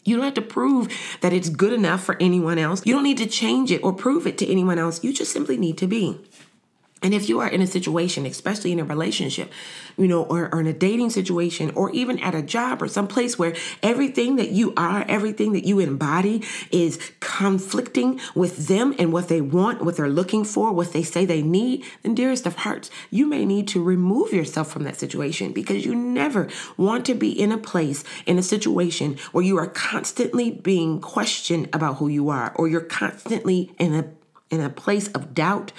You 0.05 0.15
don't 0.15 0.25
have 0.25 0.35
to 0.35 0.41
prove 0.41 0.87
that 1.21 1.33
it's 1.33 1.49
good 1.49 1.73
enough 1.73 2.03
for 2.03 2.15
anyone 2.21 2.59
else. 2.59 2.85
You 2.85 2.93
don't 2.93 3.03
need 3.03 3.17
to 3.17 3.25
change 3.25 3.71
it 3.71 3.83
or 3.83 3.91
prove 3.91 4.27
it 4.27 4.37
to 4.37 4.47
anyone 4.47 4.77
else. 4.77 5.03
You 5.03 5.11
just 5.11 5.33
simply 5.33 5.57
need 5.57 5.79
to 5.79 5.87
be. 5.87 6.19
And 7.05 7.13
if 7.13 7.29
you 7.29 7.39
are 7.39 7.47
in 7.47 7.61
a 7.61 7.67
situation, 7.67 8.25
especially 8.25 8.71
in 8.71 8.79
a 8.79 8.83
relationship, 8.83 9.51
you 9.95 10.07
know, 10.07 10.23
or, 10.23 10.49
or 10.51 10.59
in 10.59 10.65
a 10.65 10.73
dating 10.73 11.11
situation, 11.11 11.69
or 11.75 11.91
even 11.91 12.17
at 12.17 12.33
a 12.33 12.41
job 12.41 12.81
or 12.81 12.87
some 12.87 13.07
place 13.07 13.37
where 13.37 13.55
everything 13.83 14.37
that 14.37 14.49
you 14.49 14.73
are, 14.75 15.05
everything 15.07 15.53
that 15.53 15.65
you 15.65 15.77
embody 15.77 16.41
is 16.71 17.11
conflicting 17.19 18.19
with 18.33 18.65
them 18.67 18.95
and 18.97 19.13
what 19.13 19.27
they 19.27 19.39
want, 19.39 19.85
what 19.85 19.97
they're 19.97 20.09
looking 20.09 20.43
for, 20.43 20.73
what 20.73 20.93
they 20.93 21.03
say 21.03 21.25
they 21.25 21.43
need, 21.43 21.85
then 22.01 22.15
dearest 22.15 22.47
of 22.47 22.55
hearts, 22.55 22.89
you 23.11 23.27
may 23.27 23.45
need 23.45 23.67
to 23.67 23.83
remove 23.83 24.33
yourself 24.33 24.71
from 24.71 24.83
that 24.85 24.95
situation 24.95 25.53
because 25.53 25.85
you 25.85 25.93
never 25.93 26.49
want 26.75 27.05
to 27.05 27.13
be 27.13 27.29
in 27.29 27.51
a 27.51 27.57
place, 27.59 28.03
in 28.25 28.39
a 28.39 28.43
situation 28.43 29.15
where 29.31 29.45
you 29.45 29.59
are 29.59 29.67
constantly 29.67 30.49
being 30.49 30.99
questioned 30.99 31.69
about 31.71 31.97
who 31.97 32.07
you 32.07 32.29
are, 32.29 32.51
or 32.55 32.67
you're 32.67 32.81
constantly 32.81 33.71
in 33.77 33.93
a 33.93 34.05
in 34.51 34.61
a 34.61 34.69
place 34.69 35.07
of 35.09 35.33
doubt 35.33 35.71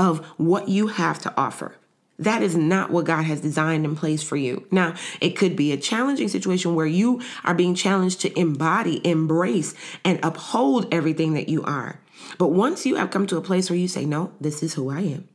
of 0.00 0.24
what 0.38 0.68
you 0.68 0.86
have 0.86 1.18
to 1.20 1.32
offer. 1.36 1.76
That 2.18 2.42
is 2.42 2.56
not 2.56 2.90
what 2.90 3.04
God 3.04 3.22
has 3.24 3.40
designed 3.40 3.84
in 3.84 3.94
place 3.96 4.22
for 4.22 4.36
you. 4.36 4.66
Now, 4.70 4.94
it 5.20 5.36
could 5.36 5.56
be 5.56 5.72
a 5.72 5.76
challenging 5.76 6.28
situation 6.28 6.74
where 6.74 6.86
you 6.86 7.20
are 7.44 7.54
being 7.54 7.74
challenged 7.74 8.22
to 8.22 8.38
embody, 8.38 9.06
embrace, 9.06 9.74
and 10.04 10.18
uphold 10.22 10.92
everything 10.92 11.34
that 11.34 11.50
you 11.50 11.62
are. 11.64 12.00
But 12.38 12.48
once 12.48 12.86
you 12.86 12.96
have 12.96 13.10
come 13.10 13.26
to 13.26 13.36
a 13.36 13.42
place 13.42 13.68
where 13.68 13.78
you 13.78 13.88
say, 13.88 14.04
No, 14.06 14.32
this 14.40 14.62
is 14.62 14.74
who 14.74 14.90
I 14.90 15.00
am. 15.00 15.28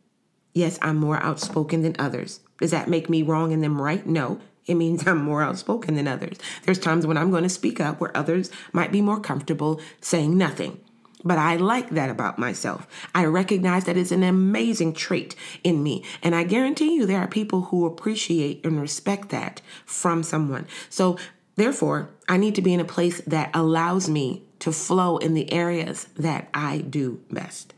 Yes, 0.53 0.79
I'm 0.81 0.97
more 0.97 1.21
outspoken 1.21 1.81
than 1.81 1.95
others. 1.99 2.39
Does 2.59 2.71
that 2.71 2.89
make 2.89 3.09
me 3.09 3.21
wrong 3.21 3.53
and 3.53 3.63
them 3.63 3.81
right? 3.81 4.05
No. 4.05 4.39
It 4.65 4.75
means 4.75 5.05
I'm 5.05 5.23
more 5.23 5.43
outspoken 5.43 5.95
than 5.95 6.07
others. 6.07 6.37
There's 6.63 6.79
times 6.79 7.05
when 7.05 7.17
I'm 7.17 7.29
going 7.29 7.43
to 7.43 7.49
speak 7.49 7.79
up 7.79 7.99
where 7.99 8.15
others 8.17 8.49
might 8.73 8.91
be 8.91 9.01
more 9.01 9.19
comfortable 9.19 9.79
saying 10.01 10.37
nothing. 10.37 10.79
But 11.25 11.39
I 11.39 11.55
like 11.55 11.89
that 11.89 12.11
about 12.11 12.37
myself. 12.37 12.87
I 13.15 13.25
recognize 13.25 13.85
that 13.85 13.97
it's 13.97 14.11
an 14.11 14.21
amazing 14.21 14.93
trait 14.93 15.35
in 15.63 15.81
me. 15.81 16.03
And 16.21 16.35
I 16.35 16.43
guarantee 16.43 16.93
you 16.93 17.07
there 17.07 17.19
are 17.19 17.27
people 17.27 17.63
who 17.63 17.87
appreciate 17.87 18.63
and 18.63 18.79
respect 18.79 19.29
that 19.29 19.59
from 19.85 20.21
someone. 20.21 20.67
So, 20.87 21.17
therefore, 21.55 22.11
I 22.29 22.37
need 22.37 22.53
to 22.55 22.61
be 22.61 22.75
in 22.75 22.79
a 22.79 22.85
place 22.85 23.21
that 23.21 23.49
allows 23.55 24.07
me 24.07 24.43
to 24.59 24.71
flow 24.71 25.17
in 25.17 25.33
the 25.33 25.51
areas 25.51 26.07
that 26.15 26.47
I 26.53 26.77
do 26.77 27.21
best. 27.31 27.73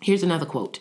Here's 0.00 0.24
another 0.24 0.46
quote. 0.46 0.80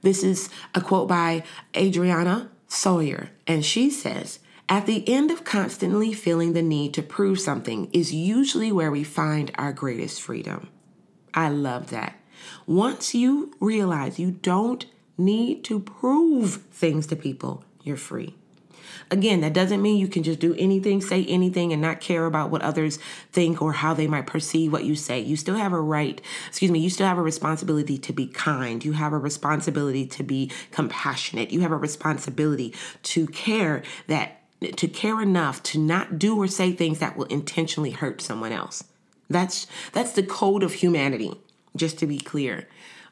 This 0.00 0.22
is 0.24 0.48
a 0.74 0.80
quote 0.80 1.08
by 1.08 1.44
Andrena 1.74 2.48
Sawyer, 2.66 3.30
and 3.46 3.64
she 3.64 3.90
says, 3.90 4.38
at 4.70 4.86
the 4.86 5.08
end 5.08 5.30
of 5.30 5.44
constantly 5.44 6.12
feeling 6.12 6.52
the 6.52 6.62
need 6.62 6.92
to 6.94 7.02
prove 7.02 7.40
something 7.40 7.90
is 7.92 8.12
usually 8.12 8.70
where 8.70 8.90
we 8.90 9.02
find 9.02 9.50
our 9.56 9.72
greatest 9.72 10.20
freedom. 10.20 10.68
I 11.34 11.48
love 11.48 11.90
that. 11.90 12.14
Once 12.66 13.14
you 13.14 13.54
realize 13.60 14.18
you 14.18 14.30
don't 14.30 14.86
need 15.16 15.64
to 15.64 15.80
prove 15.80 16.62
things 16.72 17.06
to 17.08 17.16
people, 17.16 17.64
you're 17.82 17.96
free. 17.96 18.34
Again, 19.10 19.40
that 19.40 19.52
doesn't 19.52 19.80
mean 19.80 19.98
you 19.98 20.08
can 20.08 20.22
just 20.22 20.38
do 20.38 20.54
anything, 20.58 21.00
say 21.00 21.24
anything, 21.24 21.72
and 21.72 21.80
not 21.80 22.00
care 22.00 22.26
about 22.26 22.50
what 22.50 22.62
others 22.62 22.98
think 23.32 23.62
or 23.62 23.72
how 23.72 23.94
they 23.94 24.06
might 24.06 24.26
perceive 24.26 24.72
what 24.72 24.84
you 24.84 24.94
say. 24.94 25.20
You 25.20 25.36
still 25.36 25.56
have 25.56 25.72
a 25.72 25.80
right, 25.80 26.20
excuse 26.46 26.70
me, 26.70 26.78
you 26.78 26.90
still 26.90 27.06
have 27.06 27.18
a 27.18 27.22
responsibility 27.22 27.98
to 27.98 28.12
be 28.12 28.26
kind. 28.26 28.84
You 28.84 28.92
have 28.92 29.12
a 29.12 29.18
responsibility 29.18 30.06
to 30.06 30.22
be 30.22 30.50
compassionate. 30.70 31.50
You 31.50 31.60
have 31.60 31.72
a 31.72 31.76
responsibility 31.76 32.74
to 33.04 33.26
care 33.28 33.82
that 34.06 34.34
to 34.60 34.88
care 34.88 35.22
enough 35.22 35.62
to 35.62 35.78
not 35.78 36.18
do 36.18 36.36
or 36.36 36.48
say 36.48 36.72
things 36.72 36.98
that 36.98 37.16
will 37.16 37.26
intentionally 37.26 37.92
hurt 37.92 38.20
someone 38.20 38.50
else. 38.50 38.82
That's 39.28 39.66
that's 39.92 40.12
the 40.12 40.22
code 40.22 40.62
of 40.62 40.74
humanity, 40.74 41.40
just 41.76 41.98
to 41.98 42.06
be 42.06 42.18
clear. 42.18 42.66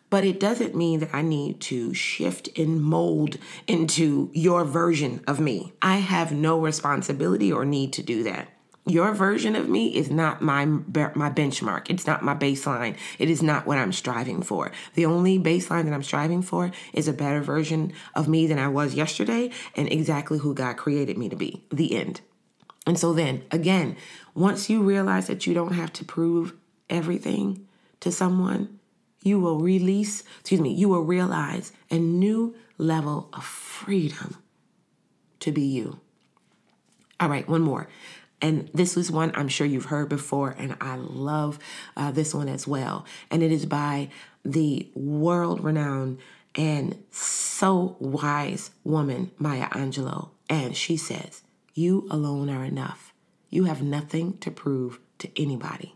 But 0.09 0.25
it 0.25 0.39
doesn't 0.39 0.77
mean 0.77 1.01
that 1.01 1.15
I 1.15 1.23
need 1.23 1.61
to 1.63 1.93
shift 1.93 2.49
and 2.57 2.81
mold 2.81 3.39
into 3.67 4.31
your 4.33 4.65
version 4.65 5.23
of 5.27 5.41
me. 5.41 5.73
I 5.83 5.97
have 5.97 6.31
no 6.31 6.61
responsibility 6.61 7.53
or 7.53 7.65
need 7.65 7.93
to 7.95 8.03
do 8.03 8.23
that. 8.23 8.49
Your 8.89 9.13
version 9.13 9.57
of 9.57 9.69
me 9.69 9.97
is 9.97 10.11
not 10.11 10.41
my 10.41 10.65
my 10.65 11.29
benchmark. 11.29 11.91
It's 11.91 12.07
not 12.07 12.23
my 12.23 12.37
baseline. 12.37 12.97
It 13.19 13.29
is 13.29 13.43
not 13.43 13.67
what 13.67 13.79
I'm 13.79 13.93
striving 13.93 14.43
for. 14.43 14.71
The 14.95 15.07
only 15.07 15.41
baseline 15.41 15.87
that 15.87 15.93
I'm 15.93 16.05
striving 16.05 16.41
for 16.41 16.71
is 16.93 17.09
a 17.09 17.13
better 17.13 17.41
version 17.41 17.93
of 18.15 18.29
me 18.29 18.47
than 18.47 18.61
I 18.61 18.69
was 18.69 18.95
yesterday 18.95 19.51
and 19.75 19.91
exactly 19.91 20.39
who 20.39 20.55
God 20.55 20.77
created 20.77 21.19
me 21.19 21.29
to 21.29 21.37
be. 21.37 21.65
The 21.71 21.97
end. 21.97 22.21
And 22.87 22.99
so 22.99 23.13
then, 23.13 23.43
again, 23.51 23.97
once 24.35 24.71
you 24.71 24.83
realize 24.83 25.27
that 25.27 25.47
you 25.47 25.55
don't 25.55 25.73
have 25.73 25.93
to 25.95 26.05
prove 26.05 26.55
everything 26.89 27.67
to 28.01 28.13
someone, 28.13 28.79
you 29.23 29.41
will 29.41 29.59
release, 29.59 30.23
excuse 30.41 30.61
me, 30.61 30.73
you 30.73 30.89
will 30.89 31.03
realize 31.03 31.73
a 31.91 31.99
new 31.99 32.55
level 32.79 33.29
of 33.33 33.45
freedom 33.45 34.37
to 35.41 35.51
be 35.51 35.63
you. 35.63 35.99
All 37.19 37.29
right, 37.29 37.49
one 37.49 37.63
more. 37.63 37.89
And 38.41 38.71
this 38.75 38.97
is 38.97 39.11
one 39.11 39.33
I'm 39.35 39.49
sure 39.49 39.67
you've 39.67 39.87
heard 39.87 40.09
before, 40.09 40.55
and 40.59 40.77
I 40.81 40.97
love 40.97 41.59
uh, 41.97 42.11
this 42.13 42.35
one 42.35 42.49
as 42.49 42.67
well. 42.67 43.07
And 43.31 43.43
it 43.43 43.51
is 43.51 43.67
by 43.67 44.11
the 44.45 44.89
world 44.95 45.65
renowned 45.65 46.19
and 46.55 47.03
so 47.11 47.97
wise 47.99 48.71
woman, 48.85 49.31
Maya 49.39 49.69
Angelou. 49.71 50.31
And 50.49 50.77
she 50.77 50.97
says, 50.97 51.43
You 51.79 52.07
alone 52.11 52.49
are 52.49 52.65
enough. 52.65 53.13
You 53.51 53.65
have 53.65 53.83
nothing 53.83 54.39
to 54.39 54.51
prove 54.51 54.99
to 55.19 55.29
anybody. 55.37 55.95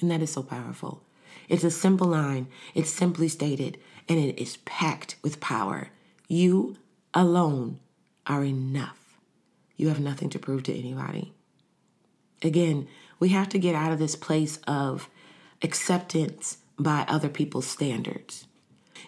And 0.00 0.10
that 0.10 0.22
is 0.22 0.32
so 0.32 0.42
powerful. 0.42 1.02
It's 1.46 1.62
a 1.62 1.70
simple 1.70 2.06
line, 2.06 2.46
it's 2.74 2.88
simply 2.88 3.28
stated, 3.28 3.76
and 4.08 4.18
it 4.18 4.40
is 4.40 4.56
packed 4.64 5.16
with 5.22 5.40
power. 5.40 5.90
You 6.26 6.78
alone 7.12 7.80
are 8.26 8.44
enough. 8.44 9.18
You 9.76 9.88
have 9.88 10.00
nothing 10.00 10.30
to 10.30 10.38
prove 10.38 10.62
to 10.62 10.74
anybody. 10.74 11.34
Again, 12.40 12.88
we 13.20 13.28
have 13.28 13.50
to 13.50 13.58
get 13.58 13.74
out 13.74 13.92
of 13.92 13.98
this 13.98 14.16
place 14.16 14.58
of 14.66 15.10
acceptance 15.60 16.56
by 16.78 17.04
other 17.08 17.28
people's 17.28 17.66
standards. 17.66 18.46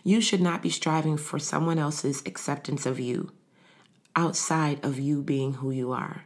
You 0.05 0.21
should 0.21 0.43
not 0.43 0.61
be 0.61 0.69
striving 0.69 1.17
for 1.17 1.39
someone 1.39 1.79
else's 1.79 2.23
acceptance 2.27 2.85
of 2.85 3.01
you 3.01 3.33
outside 4.17 4.85
of 4.85 4.99
you 4.99 5.23
being 5.23 5.55
who 5.55 5.71
you 5.71 5.93
are. 5.93 6.25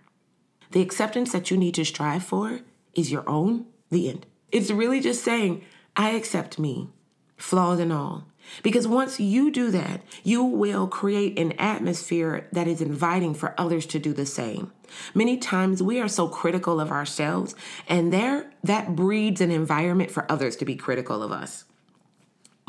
The 0.70 0.80
acceptance 0.80 1.32
that 1.32 1.50
you 1.50 1.56
need 1.56 1.74
to 1.74 1.84
strive 1.84 2.22
for 2.22 2.60
is 2.94 3.10
your 3.10 3.28
own, 3.28 3.66
the 3.90 4.08
end. 4.08 4.26
It's 4.52 4.70
really 4.70 5.00
just 5.00 5.24
saying, 5.24 5.64
I 5.96 6.10
accept 6.10 6.58
me, 6.58 6.88
flaws 7.36 7.80
and 7.80 7.92
all. 7.92 8.26
Because 8.62 8.88
once 8.88 9.20
you 9.20 9.50
do 9.50 9.70
that, 9.70 10.00
you 10.24 10.42
will 10.42 10.86
create 10.86 11.38
an 11.38 11.52
atmosphere 11.52 12.48
that 12.52 12.66
is 12.66 12.80
inviting 12.80 13.34
for 13.34 13.54
others 13.58 13.86
to 13.86 13.98
do 13.98 14.12
the 14.12 14.26
same. 14.26 14.72
Many 15.14 15.36
times 15.36 15.82
we 15.82 16.00
are 16.00 16.08
so 16.08 16.26
critical 16.26 16.80
of 16.80 16.90
ourselves, 16.90 17.54
and 17.86 18.12
there 18.12 18.50
that 18.64 18.96
breeds 18.96 19.40
an 19.40 19.50
environment 19.50 20.10
for 20.10 20.30
others 20.30 20.56
to 20.56 20.64
be 20.64 20.74
critical 20.74 21.22
of 21.22 21.32
us. 21.32 21.64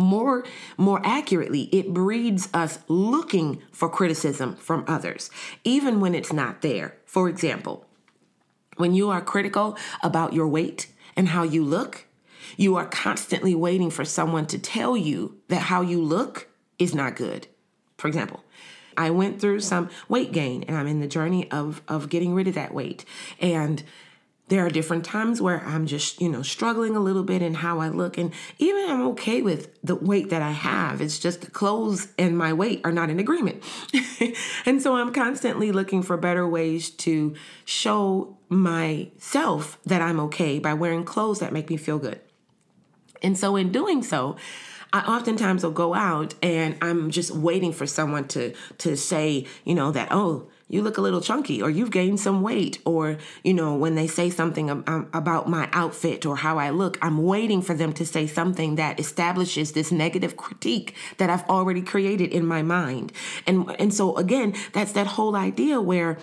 More, 0.01 0.43
more 0.77 0.99
accurately, 1.05 1.69
it 1.71 1.93
breeds 1.93 2.49
us 2.53 2.79
looking 2.87 3.61
for 3.71 3.87
criticism 3.87 4.55
from 4.55 4.83
others, 4.87 5.29
even 5.63 5.99
when 5.99 6.15
it's 6.15 6.33
not 6.33 6.61
there. 6.61 6.97
For 7.05 7.29
example, 7.29 7.85
when 8.77 8.93
you 8.93 9.09
are 9.09 9.21
critical 9.21 9.77
about 10.03 10.33
your 10.33 10.47
weight 10.47 10.91
and 11.15 11.29
how 11.29 11.43
you 11.43 11.63
look, 11.63 12.05
you 12.57 12.75
are 12.75 12.85
constantly 12.85 13.55
waiting 13.55 13.89
for 13.89 14.03
someone 14.03 14.47
to 14.47 14.59
tell 14.59 14.97
you 14.97 15.37
that 15.47 15.63
how 15.63 15.81
you 15.81 16.01
look 16.01 16.47
is 16.79 16.95
not 16.95 17.15
good. 17.15 17.47
For 17.97 18.07
example, 18.07 18.43
I 18.97 19.09
went 19.11 19.39
through 19.39 19.59
some 19.61 19.89
weight 20.09 20.31
gain 20.31 20.63
and 20.63 20.75
I'm 20.75 20.87
in 20.87 20.99
the 20.99 21.07
journey 21.07 21.49
of 21.51 21.81
of 21.87 22.09
getting 22.09 22.33
rid 22.33 22.47
of 22.47 22.55
that 22.55 22.73
weight. 22.73 23.05
And 23.39 23.83
there 24.51 24.65
are 24.65 24.69
different 24.69 25.05
times 25.05 25.41
where 25.41 25.65
I'm 25.65 25.85
just, 25.85 26.19
you 26.19 26.27
know, 26.27 26.41
struggling 26.41 26.93
a 26.97 26.99
little 26.99 27.23
bit 27.23 27.41
in 27.41 27.53
how 27.53 27.79
I 27.79 27.87
look. 27.87 28.17
And 28.17 28.33
even 28.59 28.89
I'm 28.89 29.07
okay 29.11 29.41
with 29.41 29.69
the 29.81 29.95
weight 29.95 30.29
that 30.31 30.41
I 30.41 30.51
have. 30.51 30.99
It's 30.99 31.19
just 31.19 31.39
the 31.39 31.49
clothes 31.49 32.09
and 32.19 32.37
my 32.37 32.51
weight 32.51 32.81
are 32.83 32.91
not 32.91 33.09
in 33.09 33.17
agreement. 33.17 33.63
and 34.65 34.81
so 34.81 34.97
I'm 34.97 35.13
constantly 35.13 35.71
looking 35.71 36.03
for 36.03 36.17
better 36.17 36.45
ways 36.45 36.89
to 36.89 37.33
show 37.63 38.37
myself 38.49 39.79
that 39.85 40.01
I'm 40.01 40.19
okay 40.19 40.59
by 40.59 40.73
wearing 40.73 41.05
clothes 41.05 41.39
that 41.39 41.53
make 41.53 41.69
me 41.69 41.77
feel 41.77 41.97
good. 41.97 42.19
And 43.23 43.37
so, 43.37 43.55
in 43.55 43.71
doing 43.71 44.03
so, 44.03 44.35
I 44.91 44.99
oftentimes 44.99 45.63
will 45.63 45.71
go 45.71 45.93
out 45.93 46.35
and 46.43 46.75
I'm 46.81 47.09
just 47.09 47.31
waiting 47.31 47.71
for 47.71 47.87
someone 47.87 48.27
to 48.29 48.53
to 48.79 48.97
say, 48.97 49.45
you 49.63 49.75
know, 49.75 49.91
that 49.91 50.09
oh, 50.11 50.49
you 50.71 50.81
look 50.81 50.97
a 50.97 51.01
little 51.01 51.21
chunky 51.21 51.61
or 51.61 51.69
you've 51.69 51.91
gained 51.91 52.19
some 52.19 52.41
weight 52.41 52.79
or 52.85 53.17
you 53.43 53.53
know 53.53 53.75
when 53.75 53.95
they 53.95 54.07
say 54.07 54.29
something 54.29 54.69
um, 54.69 55.09
about 55.13 55.47
my 55.47 55.69
outfit 55.73 56.25
or 56.25 56.37
how 56.37 56.57
i 56.57 56.69
look 56.69 56.97
i'm 57.01 57.21
waiting 57.21 57.61
for 57.61 57.75
them 57.75 57.93
to 57.93 58.05
say 58.05 58.25
something 58.25 58.75
that 58.75 58.99
establishes 58.99 59.73
this 59.73 59.91
negative 59.91 60.35
critique 60.35 60.95
that 61.17 61.29
i've 61.29 61.47
already 61.49 61.81
created 61.81 62.31
in 62.31 62.45
my 62.45 62.61
mind. 62.61 63.11
And 63.45 63.75
and 63.79 63.93
so 63.93 64.15
again 64.17 64.55
that's 64.73 64.93
that 64.93 65.07
whole 65.07 65.35
idea 65.35 65.81
where 65.81 66.17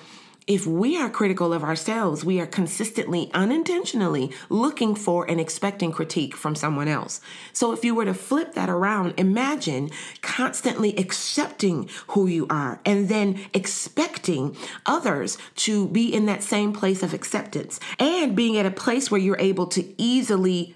if 0.48 0.66
we 0.66 0.96
are 0.96 1.10
critical 1.10 1.52
of 1.52 1.62
ourselves, 1.62 2.24
we 2.24 2.40
are 2.40 2.46
consistently, 2.46 3.30
unintentionally 3.34 4.32
looking 4.48 4.94
for 4.94 5.30
and 5.30 5.38
expecting 5.38 5.92
critique 5.92 6.34
from 6.34 6.54
someone 6.54 6.88
else. 6.88 7.20
So 7.52 7.72
if 7.72 7.84
you 7.84 7.94
were 7.94 8.06
to 8.06 8.14
flip 8.14 8.54
that 8.54 8.70
around, 8.70 9.12
imagine 9.18 9.90
constantly 10.22 10.96
accepting 10.96 11.90
who 12.08 12.26
you 12.26 12.46
are 12.48 12.80
and 12.86 13.10
then 13.10 13.38
expecting 13.52 14.56
others 14.86 15.36
to 15.56 15.86
be 15.88 16.12
in 16.12 16.24
that 16.26 16.42
same 16.42 16.72
place 16.72 17.02
of 17.02 17.12
acceptance 17.12 17.78
and 17.98 18.34
being 18.34 18.56
at 18.56 18.64
a 18.64 18.70
place 18.70 19.10
where 19.10 19.20
you're 19.20 19.36
able 19.38 19.66
to 19.66 19.94
easily 20.00 20.74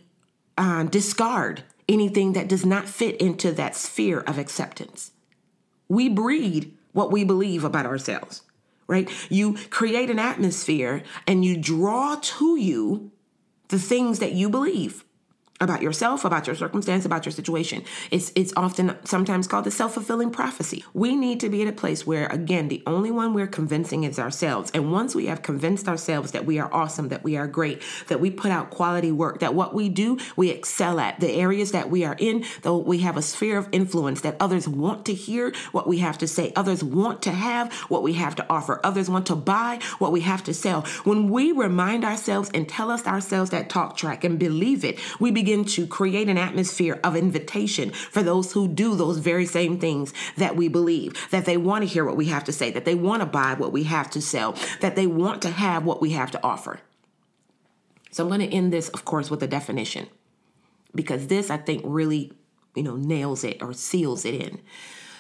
uh, 0.59 0.85
discard 0.85 1.63
anything 1.89 2.35
that 2.35 2.47
does 2.47 2.67
not 2.67 2.91
fit 2.91 3.17
into 3.17 3.51
that 3.53 3.75
sphere 3.75 4.21
of 4.21 4.37
acceptance. 4.37 5.13
We 5.89 6.11
breed 6.11 6.77
what 6.93 7.11
we 7.11 7.25
believe 7.25 7.65
about 7.65 7.87
ourselves 7.87 8.43
right? 8.93 9.11
You 9.31 9.55
create 9.71 10.11
an 10.11 10.19
atmosphere 10.19 11.03
and 11.27 11.45
you 11.45 11.57
draw 11.57 12.19
to 12.21 12.57
you 12.57 13.11
the 13.69 13.79
things 13.79 14.19
that 14.19 14.33
you 14.33 14.51
believe 14.51 15.05
about 15.63 15.81
yourself, 15.81 16.25
about 16.25 16.47
your 16.47 16.57
circumstance, 16.57 17.05
about 17.05 17.25
your 17.25 17.33
situation. 17.33 17.85
It's 18.11 18.33
it's 18.35 18.53
often 18.57 18.97
sometimes 19.05 19.47
called 19.47 19.65
the 19.65 19.71
self-fulfilling 19.71 20.31
prophecy. 20.31 20.85
We 20.93 21.17
need 21.17 21.41
to 21.41 21.49
be 21.49 21.63
at 21.63 21.69
a 21.69 21.73
place 21.73 22.07
where 22.07 22.27
again, 22.27 22.69
the 22.69 22.83
only 22.87 23.11
one 23.11 23.33
we're 23.33 23.47
convincing 23.47 24.05
is 24.05 24.19
ourselves. 24.19 24.71
And 24.75 24.93
once 24.93 25.15
we 25.15 25.27
have 25.27 25.43
convinced 25.43 25.89
ourselves 25.89 26.33
that 26.33 26.45
we 26.45 26.59
are 26.59 26.73
awesome, 26.73 27.09
that 27.09 27.23
we 27.23 27.37
are 27.37 27.47
great, 27.47 27.81
that 28.09 28.21
we 28.21 28.31
put 28.31 28.51
out 28.51 28.71
quality 28.71 29.13
work, 29.13 29.41
that 29.41 29.55
what 29.55 29.73
we 29.75 29.89
do, 29.89 30.19
we 30.37 30.51
excel 30.51 30.99
at, 30.99 31.21
the 31.21 31.31
areas 31.31 31.73
that 31.73 31.91
we 31.91 32.05
are 32.05 32.17
in, 32.19 32.45
though 32.63 32.79
we 32.79 32.99
have 32.99 33.17
a 33.17 33.23
sphere 33.23 33.59
of 33.59 33.69
influence 33.71 34.23
that 34.23 34.37
others 34.41 34.67
want 34.67 35.05
to 35.07 35.15
hear 35.15 35.53
what 35.71 35.87
we 35.87 35.99
have 35.99 36.19
to 36.19 36.27
say, 36.27 36.53
others 36.57 36.83
want 36.83 37.23
to 37.23 37.31
have 37.31 37.73
what 37.89 38.03
we 38.03 38.15
have 38.15 38.35
to 38.35 38.47
offer, 38.51 38.81
others 38.83 39.09
want 39.09 39.27
to 39.27 39.37
buy 39.37 39.79
what 39.99 40.11
we 40.11 40.23
have 40.23 40.43
to 40.43 40.53
sell. 40.53 40.83
When 41.05 41.29
we 41.31 41.53
remind 41.53 42.05
ourselves 42.05 42.51
and 42.53 42.69
tell 42.69 42.91
us 42.91 43.07
ourselves 43.07 43.51
that 43.51 43.69
talk 43.69 43.97
track 43.97 44.25
and 44.25 44.39
believe 44.39 44.85
it, 44.85 44.99
we 45.21 45.31
begin 45.31 45.52
begin 45.53 45.65
to 45.67 45.87
create 45.87 46.31
an 46.31 46.39
atmosphere 46.39 46.99
of 47.05 47.15
invitation 47.15 47.91
for 47.91 48.23
those 48.23 48.53
who 48.53 48.67
do 48.67 48.95
those 48.95 49.19
very 49.19 49.45
same 49.45 49.79
things 49.79 50.15
that 50.39 50.57
we 50.57 50.67
believe, 50.67 51.13
that 51.31 51.45
they 51.45 51.59
want 51.59 51.83
to 51.83 51.89
hear 51.89 52.07
what 52.07 52.17
we 52.17 52.27
have 52.27 52.43
to 52.43 52.53
say, 52.53 52.71
that 52.71 52.87
they 52.87 52.95
want 52.95 53.21
to 53.21 53.27
buy 53.27 53.53
what 53.53 53.71
we 53.71 53.83
have 53.83 54.09
to 54.09 54.23
sell, 54.23 54.57
that 54.81 54.97
they 54.97 55.07
want 55.07 55.43
to 55.43 55.51
have 55.51 55.85
what 55.85 56.01
we 56.01 56.13
have 56.13 56.31
to 56.31 56.43
offer. 56.43 56.81
So 58.11 58.25
I'm 58.25 58.31
going 58.31 58.41
to 58.41 58.57
end 58.57 58.73
this, 58.73 58.89
of 58.91 59.05
course, 59.05 59.31
with 59.31 59.43
a 59.43 59.47
definition 59.47 60.09
because 60.95 61.27
this, 61.27 61.51
I 61.51 61.59
think, 61.59 61.83
really, 61.85 62.33
you 62.75 62.83
know, 62.83 62.97
nails 62.97 63.45
it 63.45 63.63
or 63.63 63.75
seals 63.75 64.25
it 64.25 64.35
in. 64.35 64.59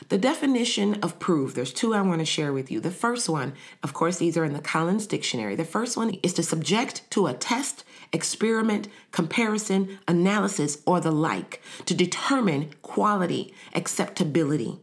The 0.09 0.17
definition 0.17 0.95
of 1.03 1.19
prove, 1.19 1.55
there's 1.55 1.75
two 1.75 1.93
I 1.95 2.01
want 2.01 2.21
to 2.21 2.25
share 2.25 2.55
with 2.55 2.71
you. 2.71 2.81
The 2.81 2.91
first 2.91 3.29
one, 3.29 3.53
of 3.83 3.93
course, 3.93 4.17
these 4.17 4.39
are 4.39 4.45
in 4.45 4.55
the 4.55 4.61
Collins 4.61 5.07
Dictionary. 5.07 5.57
The 5.57 5.65
first 5.65 5.95
one 5.95 6.11
is 6.23 6.33
to 6.35 6.43
subject 6.43 7.03
to 7.11 7.27
a 7.27 7.35
test, 7.35 7.85
experiment, 8.13 8.89
comparison, 9.11 9.99
analysis, 10.07 10.79
or 10.87 11.01
the 11.01 11.11
like 11.11 11.63
to 11.87 11.95
determine 11.95 12.71
quality, 12.83 13.55
acceptability. 13.75 14.79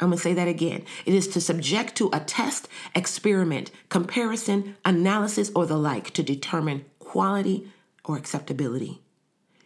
I'm 0.00 0.08
going 0.08 0.18
to 0.18 0.22
say 0.22 0.34
that 0.34 0.48
again. 0.48 0.84
It 1.06 1.14
is 1.14 1.28
to 1.28 1.40
subject 1.40 1.94
to 1.96 2.10
a 2.12 2.20
test, 2.20 2.66
experiment, 2.94 3.70
comparison, 3.88 4.76
analysis, 4.84 5.52
or 5.54 5.66
the 5.66 5.76
like 5.76 6.10
to 6.12 6.22
determine 6.22 6.86
quality 6.98 7.70
or 8.04 8.16
acceptability. 8.16 9.01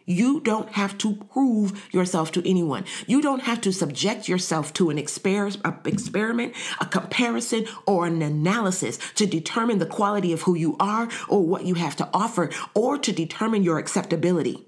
You 0.09 0.39
don't 0.39 0.69
have 0.69 0.97
to 0.99 1.15
prove 1.15 1.93
yourself 1.93 2.31
to 2.31 2.49
anyone. 2.49 2.85
You 3.07 3.21
don't 3.21 3.41
have 3.41 3.59
to 3.61 3.73
subject 3.73 4.29
yourself 4.29 4.71
to 4.75 4.89
an 4.89 4.95
exper- 4.95 5.85
experiment, 5.85 6.55
a 6.79 6.85
comparison, 6.85 7.67
or 7.85 8.07
an 8.07 8.21
analysis 8.21 8.99
to 9.15 9.25
determine 9.25 9.79
the 9.79 9.85
quality 9.85 10.31
of 10.31 10.43
who 10.43 10.55
you 10.55 10.77
are 10.79 11.09
or 11.27 11.45
what 11.45 11.65
you 11.65 11.73
have 11.73 11.97
to 11.97 12.09
offer 12.13 12.49
or 12.73 12.97
to 12.97 13.11
determine 13.11 13.63
your 13.63 13.79
acceptability. 13.79 14.66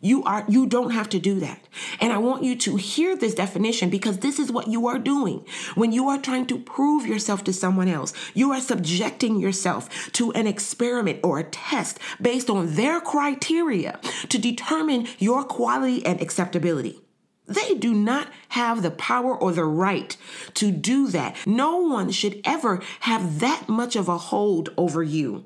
You 0.00 0.22
are 0.24 0.44
you 0.48 0.66
don't 0.66 0.90
have 0.90 1.08
to 1.10 1.18
do 1.18 1.40
that. 1.40 1.60
And 2.00 2.12
I 2.12 2.18
want 2.18 2.44
you 2.44 2.56
to 2.56 2.76
hear 2.76 3.16
this 3.16 3.34
definition 3.34 3.90
because 3.90 4.18
this 4.18 4.38
is 4.38 4.52
what 4.52 4.68
you 4.68 4.86
are 4.86 4.98
doing. 4.98 5.44
When 5.74 5.92
you 5.92 6.08
are 6.08 6.18
trying 6.18 6.46
to 6.46 6.58
prove 6.58 7.06
yourself 7.06 7.44
to 7.44 7.52
someone 7.52 7.88
else, 7.88 8.12
you 8.34 8.52
are 8.52 8.60
subjecting 8.60 9.40
yourself 9.40 10.12
to 10.12 10.32
an 10.32 10.46
experiment 10.46 11.20
or 11.22 11.38
a 11.38 11.44
test 11.44 11.98
based 12.20 12.50
on 12.50 12.74
their 12.74 13.00
criteria 13.00 13.98
to 14.28 14.38
determine 14.38 15.08
your 15.18 15.44
quality 15.44 16.04
and 16.06 16.20
acceptability. 16.20 17.00
They 17.48 17.74
do 17.74 17.94
not 17.94 18.28
have 18.50 18.82
the 18.82 18.90
power 18.90 19.34
or 19.34 19.52
the 19.52 19.64
right 19.64 20.14
to 20.54 20.70
do 20.70 21.08
that. 21.08 21.34
No 21.46 21.78
one 21.78 22.10
should 22.10 22.42
ever 22.44 22.82
have 23.00 23.40
that 23.40 23.68
much 23.68 23.96
of 23.96 24.08
a 24.08 24.18
hold 24.18 24.68
over 24.76 25.02
you 25.02 25.44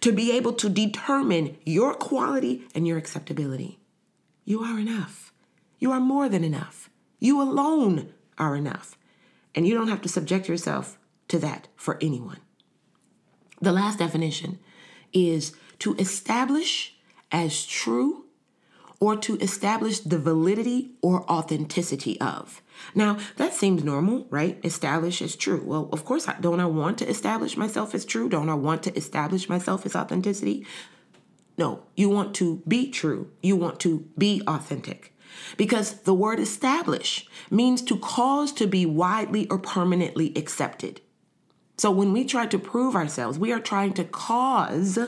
to 0.00 0.12
be 0.12 0.32
able 0.32 0.54
to 0.54 0.68
determine 0.68 1.56
your 1.64 1.94
quality 1.94 2.64
and 2.74 2.86
your 2.86 2.96
acceptability. 2.96 3.78
You 4.44 4.62
are 4.62 4.78
enough. 4.78 5.32
You 5.78 5.92
are 5.92 6.00
more 6.00 6.28
than 6.28 6.44
enough. 6.44 6.90
You 7.18 7.40
alone 7.40 8.12
are 8.38 8.56
enough. 8.56 8.96
And 9.54 9.66
you 9.66 9.74
don't 9.74 9.88
have 9.88 10.02
to 10.02 10.08
subject 10.08 10.48
yourself 10.48 10.98
to 11.28 11.38
that 11.38 11.68
for 11.76 11.98
anyone. 12.00 12.40
The 13.60 13.72
last 13.72 13.98
definition 13.98 14.58
is 15.12 15.54
to 15.78 15.94
establish 15.96 16.96
as 17.32 17.64
true 17.64 18.24
or 19.00 19.16
to 19.16 19.36
establish 19.38 20.00
the 20.00 20.18
validity 20.18 20.92
or 21.02 21.30
authenticity 21.30 22.20
of. 22.20 22.62
Now, 22.94 23.18
that 23.36 23.52
seems 23.52 23.84
normal, 23.84 24.26
right? 24.30 24.58
Establish 24.64 25.20
as 25.20 25.36
true. 25.36 25.62
Well, 25.64 25.88
of 25.92 26.04
course, 26.04 26.26
don't 26.40 26.60
I 26.60 26.66
want 26.66 26.98
to 26.98 27.08
establish 27.08 27.56
myself 27.56 27.94
as 27.94 28.04
true? 28.04 28.28
Don't 28.28 28.48
I 28.48 28.54
want 28.54 28.82
to 28.84 28.96
establish 28.96 29.48
myself 29.48 29.84
as 29.84 29.96
authenticity? 29.96 30.66
No, 31.56 31.84
you 31.94 32.08
want 32.08 32.34
to 32.36 32.62
be 32.66 32.90
true. 32.90 33.30
You 33.42 33.56
want 33.56 33.80
to 33.80 34.08
be 34.18 34.42
authentic. 34.46 35.14
Because 35.56 36.00
the 36.02 36.14
word 36.14 36.40
establish 36.40 37.26
means 37.50 37.82
to 37.82 37.96
cause 37.98 38.52
to 38.52 38.66
be 38.66 38.86
widely 38.86 39.48
or 39.48 39.58
permanently 39.58 40.32
accepted. 40.36 41.00
So 41.76 41.90
when 41.90 42.12
we 42.12 42.24
try 42.24 42.46
to 42.46 42.58
prove 42.58 42.94
ourselves, 42.94 43.38
we 43.38 43.52
are 43.52 43.60
trying 43.60 43.94
to 43.94 44.04
cause 44.04 44.98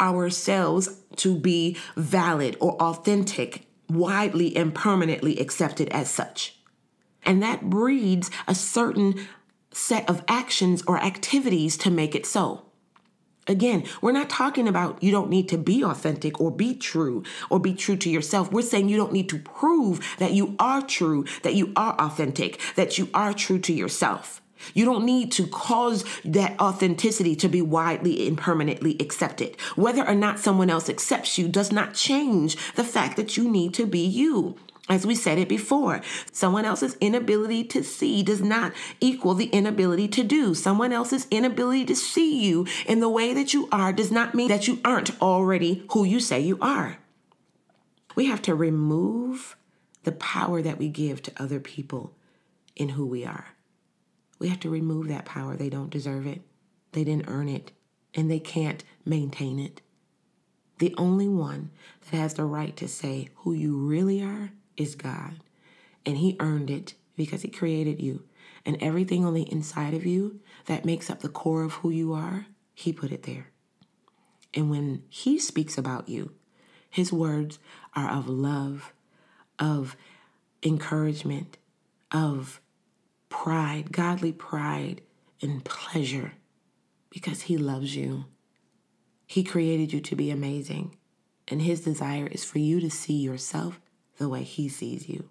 ourselves 0.00 1.00
to 1.16 1.36
be 1.36 1.76
valid 1.96 2.56
or 2.60 2.80
authentic, 2.80 3.66
widely 3.88 4.56
and 4.56 4.74
permanently 4.74 5.38
accepted 5.38 5.88
as 5.88 6.08
such. 6.08 6.58
And 7.24 7.42
that 7.42 7.68
breeds 7.68 8.30
a 8.46 8.54
certain 8.54 9.26
set 9.72 10.08
of 10.08 10.24
actions 10.28 10.82
or 10.86 10.96
activities 10.98 11.76
to 11.78 11.90
make 11.90 12.14
it 12.14 12.24
so. 12.24 12.65
Again, 13.48 13.84
we're 14.00 14.12
not 14.12 14.28
talking 14.28 14.66
about 14.66 15.02
you 15.02 15.12
don't 15.12 15.30
need 15.30 15.48
to 15.50 15.58
be 15.58 15.84
authentic 15.84 16.40
or 16.40 16.50
be 16.50 16.74
true 16.74 17.22
or 17.48 17.60
be 17.60 17.74
true 17.74 17.96
to 17.96 18.10
yourself. 18.10 18.50
We're 18.50 18.62
saying 18.62 18.88
you 18.88 18.96
don't 18.96 19.12
need 19.12 19.28
to 19.28 19.38
prove 19.38 20.04
that 20.18 20.32
you 20.32 20.56
are 20.58 20.82
true, 20.82 21.24
that 21.42 21.54
you 21.54 21.72
are 21.76 21.94
authentic, 21.94 22.60
that 22.74 22.98
you 22.98 23.08
are 23.14 23.32
true 23.32 23.58
to 23.60 23.72
yourself. 23.72 24.42
You 24.74 24.84
don't 24.84 25.04
need 25.04 25.30
to 25.32 25.46
cause 25.46 26.04
that 26.24 26.58
authenticity 26.60 27.36
to 27.36 27.48
be 27.48 27.62
widely 27.62 28.26
and 28.26 28.38
permanently 28.38 28.96
accepted. 28.98 29.56
Whether 29.76 30.06
or 30.06 30.14
not 30.14 30.40
someone 30.40 30.70
else 30.70 30.88
accepts 30.88 31.38
you 31.38 31.46
does 31.46 31.70
not 31.70 31.94
change 31.94 32.56
the 32.74 32.84
fact 32.84 33.16
that 33.16 33.36
you 33.36 33.50
need 33.50 33.74
to 33.74 33.86
be 33.86 34.00
you. 34.00 34.56
As 34.88 35.04
we 35.04 35.16
said 35.16 35.38
it 35.38 35.48
before, 35.48 36.00
someone 36.30 36.64
else's 36.64 36.96
inability 37.00 37.64
to 37.64 37.82
see 37.82 38.22
does 38.22 38.40
not 38.40 38.72
equal 39.00 39.34
the 39.34 39.46
inability 39.46 40.06
to 40.08 40.22
do. 40.22 40.54
Someone 40.54 40.92
else's 40.92 41.26
inability 41.28 41.84
to 41.86 41.96
see 41.96 42.44
you 42.44 42.66
in 42.86 43.00
the 43.00 43.08
way 43.08 43.34
that 43.34 43.52
you 43.52 43.68
are 43.72 43.92
does 43.92 44.12
not 44.12 44.34
mean 44.34 44.48
that 44.48 44.68
you 44.68 44.78
aren't 44.84 45.20
already 45.20 45.84
who 45.90 46.04
you 46.04 46.20
say 46.20 46.40
you 46.40 46.56
are. 46.60 46.98
We 48.14 48.26
have 48.26 48.42
to 48.42 48.54
remove 48.54 49.56
the 50.04 50.12
power 50.12 50.62
that 50.62 50.78
we 50.78 50.88
give 50.88 51.20
to 51.22 51.32
other 51.36 51.58
people 51.58 52.14
in 52.76 52.90
who 52.90 53.06
we 53.06 53.24
are. 53.24 53.56
We 54.38 54.48
have 54.48 54.60
to 54.60 54.70
remove 54.70 55.08
that 55.08 55.24
power. 55.24 55.56
They 55.56 55.68
don't 55.68 55.90
deserve 55.90 56.26
it, 56.26 56.42
they 56.92 57.02
didn't 57.02 57.28
earn 57.28 57.48
it, 57.48 57.72
and 58.14 58.30
they 58.30 58.38
can't 58.38 58.84
maintain 59.04 59.58
it. 59.58 59.80
The 60.78 60.94
only 60.96 61.26
one 61.26 61.70
that 62.10 62.18
has 62.18 62.34
the 62.34 62.44
right 62.44 62.76
to 62.76 62.86
say 62.86 63.30
who 63.36 63.52
you 63.52 63.76
really 63.76 64.22
are 64.22 64.52
is 64.76 64.94
God. 64.94 65.40
And 66.04 66.18
He 66.18 66.36
earned 66.40 66.70
it 66.70 66.94
because 67.16 67.42
He 67.42 67.48
created 67.48 68.00
you. 68.00 68.24
And 68.64 68.82
everything 68.82 69.24
on 69.24 69.34
the 69.34 69.50
inside 69.50 69.94
of 69.94 70.06
you 70.06 70.40
that 70.66 70.84
makes 70.84 71.08
up 71.08 71.20
the 71.20 71.28
core 71.28 71.62
of 71.62 71.74
who 71.74 71.90
you 71.90 72.12
are, 72.12 72.46
He 72.74 72.92
put 72.92 73.12
it 73.12 73.24
there. 73.24 73.50
And 74.54 74.70
when 74.70 75.02
He 75.08 75.38
speaks 75.38 75.78
about 75.78 76.08
you, 76.08 76.32
His 76.88 77.12
words 77.12 77.58
are 77.94 78.10
of 78.10 78.28
love, 78.28 78.92
of 79.58 79.96
encouragement, 80.62 81.58
of 82.10 82.60
pride, 83.28 83.92
godly 83.92 84.32
pride, 84.32 85.02
and 85.42 85.64
pleasure 85.64 86.32
because 87.10 87.42
He 87.42 87.56
loves 87.56 87.94
you. 87.96 88.24
He 89.26 89.42
created 89.42 89.92
you 89.92 90.00
to 90.00 90.16
be 90.16 90.30
amazing. 90.30 90.96
And 91.48 91.62
His 91.62 91.80
desire 91.80 92.26
is 92.26 92.44
for 92.44 92.58
you 92.58 92.80
to 92.80 92.90
see 92.90 93.14
yourself 93.14 93.80
the 94.18 94.28
way 94.28 94.42
He 94.42 94.68
sees 94.68 95.08
you. 95.08 95.28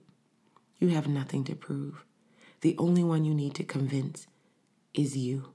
You 0.79 0.89
have 0.89 1.07
nothing 1.07 1.43
to 1.45 1.55
prove. 1.55 2.03
The 2.61 2.75
only 2.77 3.03
one 3.03 3.25
you 3.25 3.33
need 3.33 3.55
to 3.55 3.63
convince 3.63 4.27
is 4.93 5.15
you. 5.15 5.53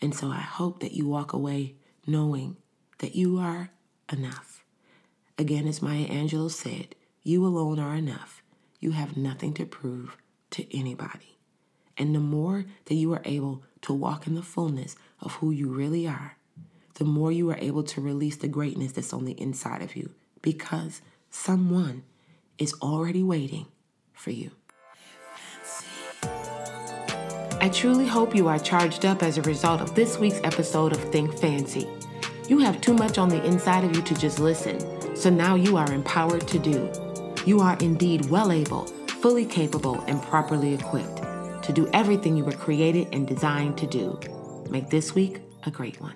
And 0.00 0.14
so 0.14 0.28
I 0.28 0.40
hope 0.40 0.80
that 0.80 0.92
you 0.92 1.06
walk 1.06 1.32
away 1.32 1.74
knowing 2.06 2.56
that 2.98 3.14
you 3.14 3.38
are 3.38 3.70
enough. 4.12 4.64
Again, 5.36 5.66
as 5.68 5.82
Maya 5.82 6.06
Angelou 6.08 6.50
said, 6.50 6.94
you 7.22 7.46
alone 7.46 7.78
are 7.78 7.94
enough. 7.94 8.42
You 8.80 8.92
have 8.92 9.16
nothing 9.16 9.54
to 9.54 9.66
prove 9.66 10.16
to 10.50 10.76
anybody. 10.76 11.38
And 11.96 12.14
the 12.14 12.20
more 12.20 12.64
that 12.86 12.94
you 12.94 13.12
are 13.12 13.22
able 13.24 13.62
to 13.82 13.92
walk 13.92 14.26
in 14.26 14.34
the 14.34 14.42
fullness 14.42 14.96
of 15.20 15.34
who 15.34 15.50
you 15.50 15.68
really 15.68 16.06
are, 16.06 16.36
the 16.94 17.04
more 17.04 17.30
you 17.30 17.50
are 17.50 17.58
able 17.58 17.82
to 17.84 18.00
release 18.00 18.36
the 18.36 18.48
greatness 18.48 18.92
that's 18.92 19.12
on 19.12 19.24
the 19.24 19.40
inside 19.40 19.82
of 19.82 19.94
you 19.94 20.10
because 20.42 21.00
someone 21.30 22.02
is 22.58 22.74
already 22.82 23.22
waiting 23.22 23.66
for 24.12 24.30
you. 24.30 24.50
I 27.60 27.68
truly 27.72 28.06
hope 28.06 28.36
you 28.36 28.48
are 28.48 28.58
charged 28.58 29.04
up 29.04 29.22
as 29.22 29.36
a 29.36 29.42
result 29.42 29.80
of 29.80 29.94
this 29.94 30.18
week's 30.18 30.40
episode 30.44 30.92
of 30.92 31.02
Think 31.10 31.36
Fancy. 31.38 31.88
You 32.48 32.58
have 32.58 32.80
too 32.80 32.94
much 32.94 33.18
on 33.18 33.28
the 33.28 33.44
inside 33.44 33.84
of 33.84 33.96
you 33.96 34.02
to 34.02 34.14
just 34.14 34.38
listen, 34.38 34.78
so 35.16 35.28
now 35.28 35.54
you 35.54 35.76
are 35.76 35.92
empowered 35.92 36.46
to 36.48 36.58
do. 36.58 36.90
You 37.44 37.60
are 37.60 37.76
indeed 37.80 38.26
well 38.26 38.52
able, 38.52 38.86
fully 39.20 39.44
capable, 39.44 40.00
and 40.02 40.22
properly 40.22 40.74
equipped 40.74 41.22
to 41.64 41.72
do 41.72 41.88
everything 41.92 42.36
you 42.36 42.44
were 42.44 42.52
created 42.52 43.08
and 43.12 43.26
designed 43.26 43.76
to 43.78 43.86
do. 43.86 44.18
Make 44.70 44.88
this 44.88 45.14
week 45.14 45.40
a 45.66 45.70
great 45.70 46.00
one. 46.00 46.14